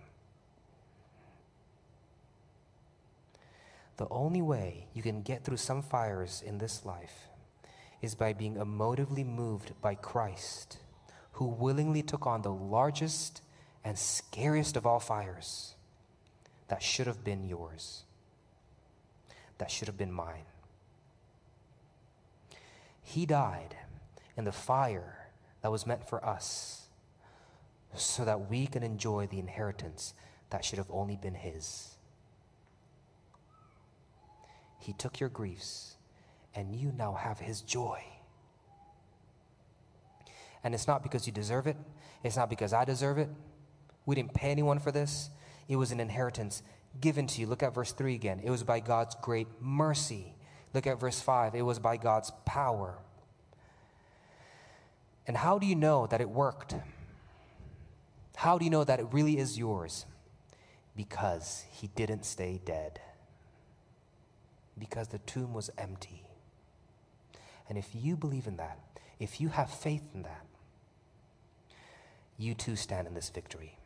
The 3.96 4.08
only 4.10 4.42
way 4.42 4.88
you 4.92 5.02
can 5.02 5.22
get 5.22 5.44
through 5.44 5.56
some 5.56 5.82
fires 5.82 6.42
in 6.44 6.58
this 6.58 6.84
life 6.84 7.28
is 8.02 8.14
by 8.14 8.32
being 8.32 8.56
emotively 8.56 9.24
moved 9.24 9.72
by 9.80 9.94
Christ, 9.94 10.78
who 11.32 11.46
willingly 11.46 12.02
took 12.02 12.26
on 12.26 12.42
the 12.42 12.52
largest 12.52 13.42
and 13.84 13.98
scariest 13.98 14.76
of 14.76 14.86
all 14.86 15.00
fires 15.00 15.74
that 16.68 16.82
should 16.82 17.06
have 17.06 17.24
been 17.24 17.44
yours 17.44 18.04
that 19.58 19.70
should 19.70 19.88
have 19.88 19.96
been 19.96 20.12
mine. 20.12 20.44
He 23.02 23.26
died 23.26 23.76
in 24.36 24.44
the 24.44 24.52
fire 24.52 25.28
that 25.62 25.70
was 25.70 25.86
meant 25.86 26.08
for 26.08 26.24
us 26.24 26.88
so 27.94 28.24
that 28.24 28.50
we 28.50 28.66
can 28.66 28.82
enjoy 28.82 29.26
the 29.26 29.38
inheritance 29.38 30.12
that 30.50 30.64
should 30.64 30.78
have 30.78 30.90
only 30.90 31.16
been 31.16 31.34
His. 31.34 31.95
He 34.86 34.92
took 34.92 35.18
your 35.18 35.28
griefs, 35.28 35.96
and 36.54 36.72
you 36.72 36.92
now 36.96 37.14
have 37.14 37.40
His 37.40 37.60
joy. 37.60 38.00
And 40.62 40.74
it's 40.74 40.86
not 40.86 41.02
because 41.02 41.26
you 41.26 41.32
deserve 41.32 41.66
it, 41.66 41.76
it's 42.22 42.36
not 42.36 42.48
because 42.48 42.72
I 42.72 42.84
deserve 42.84 43.18
it. 43.18 43.28
We 44.04 44.14
didn't 44.14 44.32
pay 44.32 44.52
anyone 44.52 44.78
for 44.78 44.92
this. 44.92 45.30
It 45.68 45.74
was 45.74 45.90
an 45.90 45.98
inheritance 45.98 46.62
given 47.00 47.26
to 47.26 47.40
you. 47.40 47.48
Look 47.48 47.64
at 47.64 47.74
verse 47.74 47.90
3 47.90 48.14
again. 48.14 48.40
It 48.44 48.50
was 48.50 48.62
by 48.62 48.78
God's 48.78 49.16
great 49.20 49.48
mercy. 49.60 50.34
Look 50.72 50.86
at 50.86 51.00
verse 51.00 51.20
5. 51.20 51.56
It 51.56 51.62
was 51.62 51.80
by 51.80 51.96
God's 51.96 52.30
power. 52.44 52.98
And 55.26 55.36
how 55.36 55.58
do 55.58 55.66
you 55.66 55.74
know 55.74 56.06
that 56.06 56.20
it 56.20 56.30
worked? 56.30 56.76
How 58.36 58.56
do 58.56 58.64
you 58.64 58.70
know 58.70 58.84
that 58.84 59.00
it 59.00 59.06
really 59.10 59.38
is 59.38 59.58
yours? 59.58 60.06
Because 60.94 61.64
he 61.72 61.88
didn't 61.88 62.24
stay 62.24 62.60
dead. 62.64 63.00
Because 64.78 65.08
the 65.08 65.18
tomb 65.18 65.54
was 65.54 65.70
empty. 65.78 66.22
And 67.68 67.78
if 67.78 67.88
you 67.94 68.16
believe 68.16 68.46
in 68.46 68.56
that, 68.56 68.78
if 69.18 69.40
you 69.40 69.48
have 69.48 69.70
faith 69.70 70.02
in 70.14 70.22
that, 70.22 70.46
you 72.38 72.54
too 72.54 72.76
stand 72.76 73.06
in 73.06 73.14
this 73.14 73.30
victory 73.30 73.78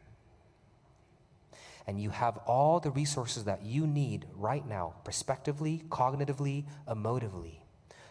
and 1.87 2.01
you 2.01 2.11
have 2.11 2.37
all 2.47 2.79
the 2.79 2.91
resources 2.91 3.45
that 3.45 3.65
you 3.65 3.87
need 3.87 4.27
right 4.37 4.67
now, 4.67 4.95
prospectively, 5.03 5.83
cognitively, 5.89 6.65
emotively, 6.87 7.63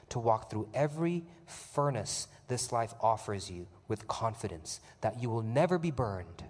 to 0.09 0.19
walk 0.19 0.49
through 0.49 0.67
every 0.73 1.23
furnace 1.45 2.27
this 2.47 2.71
life 2.71 2.93
offers 2.99 3.49
you 3.49 3.67
with 3.87 4.07
confidence 4.07 4.81
that 5.01 5.21
you 5.21 5.29
will 5.29 5.43
never 5.43 5.77
be 5.77 5.91
burned 5.91 6.43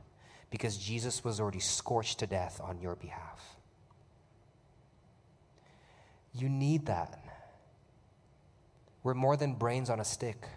because 0.49 0.77
Jesus 0.77 1.23
was 1.23 1.39
already 1.39 1.59
scorched 1.59 2.17
to 2.19 2.25
death 2.25 2.59
on 2.63 2.79
your 2.81 2.95
behalf. 2.95 3.58
You 6.33 6.49
need 6.49 6.85
that. 6.87 7.19
We're 9.03 9.13
more 9.13 9.37
than 9.37 9.53
brains 9.53 9.89
on 9.89 9.99
a 9.99 10.05
stick. 10.05 10.47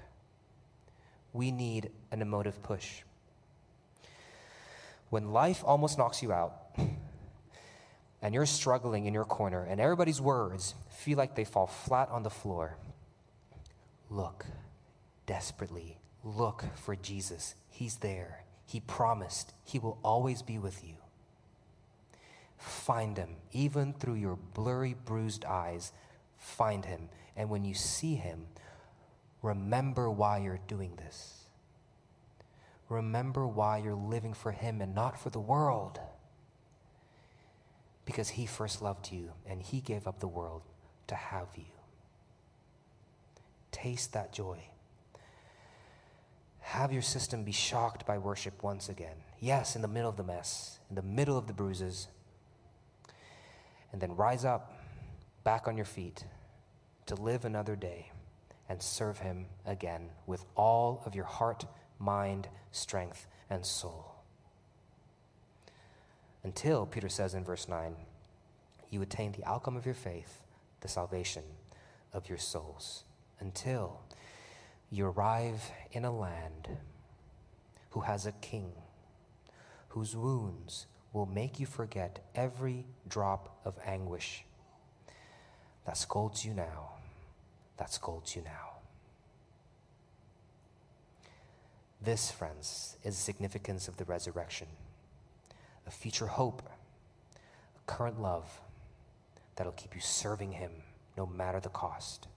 We 1.33 1.51
need 1.51 1.91
an 2.11 2.21
emotive 2.23 2.63
push. 2.63 3.03
When 5.11 5.33
life 5.33 5.63
almost 5.65 5.99
knocks 5.99 6.23
you 6.23 6.33
out, 6.33 6.57
and 8.23 8.35
you're 8.35 8.47
struggling 8.47 9.07
in 9.07 9.15
your 9.15 9.25
corner, 9.25 9.65
and 9.65 9.81
everybody's 9.81 10.21
words 10.21 10.75
feel 10.91 11.19
like 11.19 11.35
they 11.35 11.45
fall 11.45 11.67
flat 11.67 12.09
on 12.11 12.23
the 12.23 12.31
floor, 12.31 12.77
look 14.11 14.47
desperately. 15.27 15.99
Look 16.25 16.65
for 16.77 16.95
Jesus. 16.95 17.55
He's 17.69 17.97
there. 17.97 18.45
He 18.67 18.81
promised 18.81 19.53
He 19.65 19.79
will 19.79 19.99
always 20.05 20.43
be 20.43 20.59
with 20.59 20.85
you. 20.85 20.95
Find 22.62 23.16
Him, 23.16 23.37
even 23.53 23.92
through 23.92 24.14
your 24.14 24.37
blurry, 24.55 24.94
bruised 25.05 25.44
eyes. 25.44 25.92
Find 26.38 26.85
Him. 26.85 27.09
And 27.37 27.51
when 27.51 27.64
you 27.64 27.75
see 27.75 28.14
Him, 28.14 28.46
remember 29.42 30.11
why 30.11 30.38
you're 30.38 30.61
doing 30.68 30.96
this. 30.96 31.44
Remember 32.88 33.46
why 33.46 33.79
you're 33.79 33.94
living 33.94 34.35
for 34.35 34.53
Him 34.53 34.81
and 34.81 34.94
not 34.94 35.18
for 35.18 35.31
the 35.31 35.40
world 35.40 35.98
because 38.05 38.31
he 38.31 38.46
first 38.46 38.83
loved 38.83 39.12
you 39.12 39.33
and 39.46 39.62
he 39.62 39.81
gave 39.81 40.07
up 40.07 40.20
the 40.20 40.29
world 40.29 40.62
to 41.07 41.14
have 41.14 41.48
you. 41.57 41.64
Taste 43.70 44.12
that 44.12 44.33
joy. 44.33 44.59
Have 46.61 46.92
your 46.92 47.03
system 47.03 47.44
be 47.44 47.53
shocked 47.53 48.07
by 48.07 48.18
worship 48.18 48.62
once 48.62 48.88
again. 48.88 49.16
Yes, 49.40 49.77
in 49.77 49.83
the 49.83 49.88
middle 49.88 50.11
of 50.11 50.16
the 50.16 50.22
mess, 50.22 50.79
in 50.88 50.96
the 50.96 51.03
middle 51.03 51.37
of 51.37 51.46
the 51.46 51.53
bruises. 51.53 52.09
And 53.92 54.00
then 54.00 54.16
rise 54.16 54.44
up, 54.44 54.74
back 55.44 55.68
on 55.68 55.76
your 55.76 55.87
feet, 55.87 56.24
to 57.07 57.14
live 57.14 57.44
another 57.44 57.76
day 57.76 58.11
and 58.68 58.81
serve 58.81 59.18
Him 59.18 59.46
again 59.66 60.11
with 60.26 60.44
all 60.57 61.02
of 61.05 61.14
your 61.14 61.24
heart, 61.24 61.66
mind, 61.98 62.48
strength, 62.70 63.26
and 63.50 63.66
soul. 63.66 64.14
Until, 66.42 66.87
Peter 66.87 67.09
says 67.09 67.35
in 67.35 67.44
verse 67.44 67.68
9, 67.68 67.94
you 68.90 69.02
attain 69.02 69.33
the 69.33 69.44
outcome 69.44 69.76
of 69.76 69.87
your 69.87 69.94
faith, 69.94 70.42
the 70.81 70.88
salvation 70.88 71.44
of 72.12 72.28
your 72.28 72.38
souls. 72.38 73.05
Until 73.40 74.00
you 74.90 75.07
arrive 75.07 75.70
in 75.92 76.05
a 76.05 76.14
land 76.14 76.68
who 77.90 78.00
has 78.00 78.26
a 78.26 78.33
king 78.33 78.72
whose 79.88 80.16
wounds 80.16 80.87
will 81.12 81.27
make 81.27 81.61
you 81.61 81.66
forget 81.66 82.20
every 82.35 82.87
drop 83.09 83.61
of 83.64 83.79
anguish 83.85 84.44
that 85.85 85.96
scolds 85.96 86.44
you 86.44 86.55
now, 86.55 86.90
that 87.77 87.92
scolds 87.92 88.35
you 88.35 88.42
now. 88.42 88.70
This, 92.01 92.31
friends, 92.31 92.96
is 93.05 93.16
the 93.16 93.22
significance 93.22 93.88
of 93.88 93.96
the 93.96 94.05
resurrection 94.05 94.68
a 95.87 95.90
future 95.90 96.29
hope, 96.29 96.62
a 97.77 97.90
current 97.90 98.20
love 98.20 98.61
that'll 99.57 99.72
keep 99.72 99.94
you 99.94 100.01
serving 100.01 100.53
Him 100.53 100.70
no 101.16 101.27
matter 101.27 101.61
the 101.61 101.68
cost 101.68 102.29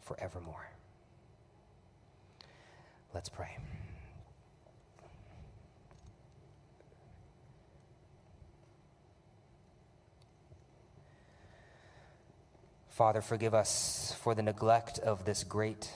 forevermore. 0.00 0.70
Let's 3.14 3.28
pray. 3.28 3.56
Father, 12.96 13.20
forgive 13.20 13.52
us 13.52 14.16
for 14.22 14.34
the 14.34 14.42
neglect 14.42 14.98
of 15.00 15.26
this 15.26 15.44
great 15.44 15.90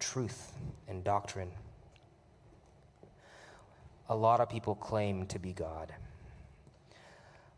truth 0.00 0.50
and 0.88 1.04
doctrine. 1.04 1.52
A 4.08 4.16
lot 4.16 4.40
of 4.40 4.48
people 4.48 4.74
claim 4.74 5.26
to 5.26 5.38
be 5.38 5.52
God. 5.52 5.94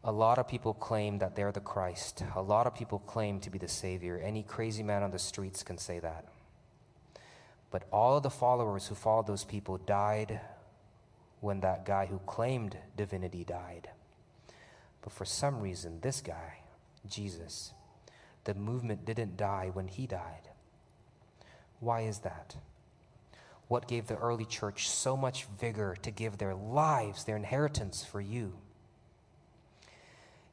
A 0.04 0.12
lot 0.12 0.38
of 0.38 0.46
people 0.46 0.74
claim 0.74 1.16
that 1.20 1.34
they're 1.34 1.50
the 1.50 1.60
Christ. 1.60 2.24
A 2.36 2.42
lot 2.42 2.66
of 2.66 2.74
people 2.74 2.98
claim 2.98 3.40
to 3.40 3.48
be 3.48 3.56
the 3.56 3.68
Savior. 3.68 4.20
Any 4.22 4.42
crazy 4.42 4.82
man 4.82 5.02
on 5.02 5.12
the 5.12 5.18
streets 5.18 5.62
can 5.62 5.78
say 5.78 5.98
that. 6.00 6.26
But 7.70 7.84
all 7.90 8.18
of 8.18 8.22
the 8.22 8.28
followers 8.28 8.88
who 8.88 8.94
followed 8.94 9.26
those 9.26 9.44
people 9.44 9.78
died 9.78 10.42
when 11.40 11.60
that 11.60 11.86
guy 11.86 12.04
who 12.04 12.18
claimed 12.26 12.76
divinity 12.98 13.44
died. 13.44 13.88
But 15.00 15.14
for 15.14 15.24
some 15.24 15.62
reason, 15.62 16.00
this 16.02 16.20
guy, 16.20 16.58
Jesus, 17.08 17.72
the 18.44 18.54
movement 18.54 19.04
didn't 19.04 19.36
die 19.36 19.70
when 19.72 19.88
he 19.88 20.06
died. 20.06 20.48
Why 21.80 22.02
is 22.02 22.20
that? 22.20 22.56
What 23.68 23.88
gave 23.88 24.06
the 24.06 24.16
early 24.16 24.44
church 24.44 24.88
so 24.88 25.16
much 25.16 25.46
vigor 25.58 25.96
to 26.02 26.10
give 26.10 26.38
their 26.38 26.54
lives, 26.54 27.24
their 27.24 27.36
inheritance 27.36 28.04
for 28.04 28.20
you? 28.20 28.54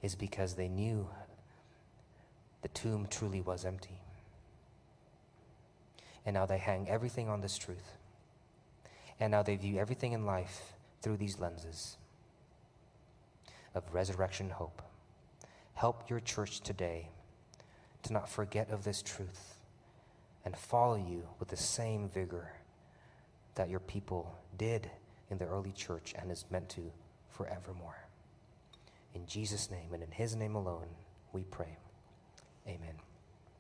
Is 0.02 0.16
because 0.16 0.56
they 0.56 0.70
knew 0.70 1.10
the 2.62 2.70
tomb 2.70 3.08
truly 3.10 3.42
was 3.42 3.66
empty. 3.66 4.00
And 6.26 6.34
now 6.34 6.46
they 6.46 6.58
hang 6.58 6.90
everything 6.90 7.30
on 7.30 7.42
this 7.42 7.58
truth. 7.58 7.98
And 9.20 9.32
now 9.32 9.44
they 9.44 9.56
view 9.56 9.78
everything 9.78 10.14
in 10.14 10.26
life 10.26 10.74
through 11.02 11.18
these 11.18 11.40
lenses 11.40 11.98
of 13.76 13.84
resurrection 13.94 14.50
hope. 14.50 14.82
Help 15.74 16.10
your 16.10 16.20
church 16.20 16.62
today 16.62 17.10
to 18.04 18.14
not 18.14 18.30
forget 18.30 18.70
of 18.70 18.84
this 18.84 19.02
truth 19.02 19.56
and 20.46 20.56
follow 20.56 20.96
you 20.96 21.28
with 21.40 21.50
the 21.50 21.58
same 21.58 22.10
vigor 22.10 22.54
that 23.56 23.70
your 23.70 23.80
people 23.80 24.36
did 24.58 24.90
in 25.30 25.38
the 25.38 25.46
early 25.46 25.72
church 25.72 26.14
and 26.18 26.32
is 26.32 26.46
meant 26.50 26.70
to 26.70 26.92
forevermore. 27.30 28.08
In 29.14 29.26
Jesus' 29.28 29.70
name 29.70 29.94
and 29.94 30.02
in 30.02 30.12
His 30.12 30.36
name 30.36 30.56
alone, 30.56 30.88
we 31.34 31.44
pray. 31.44 31.78
Amen. 32.68 33.11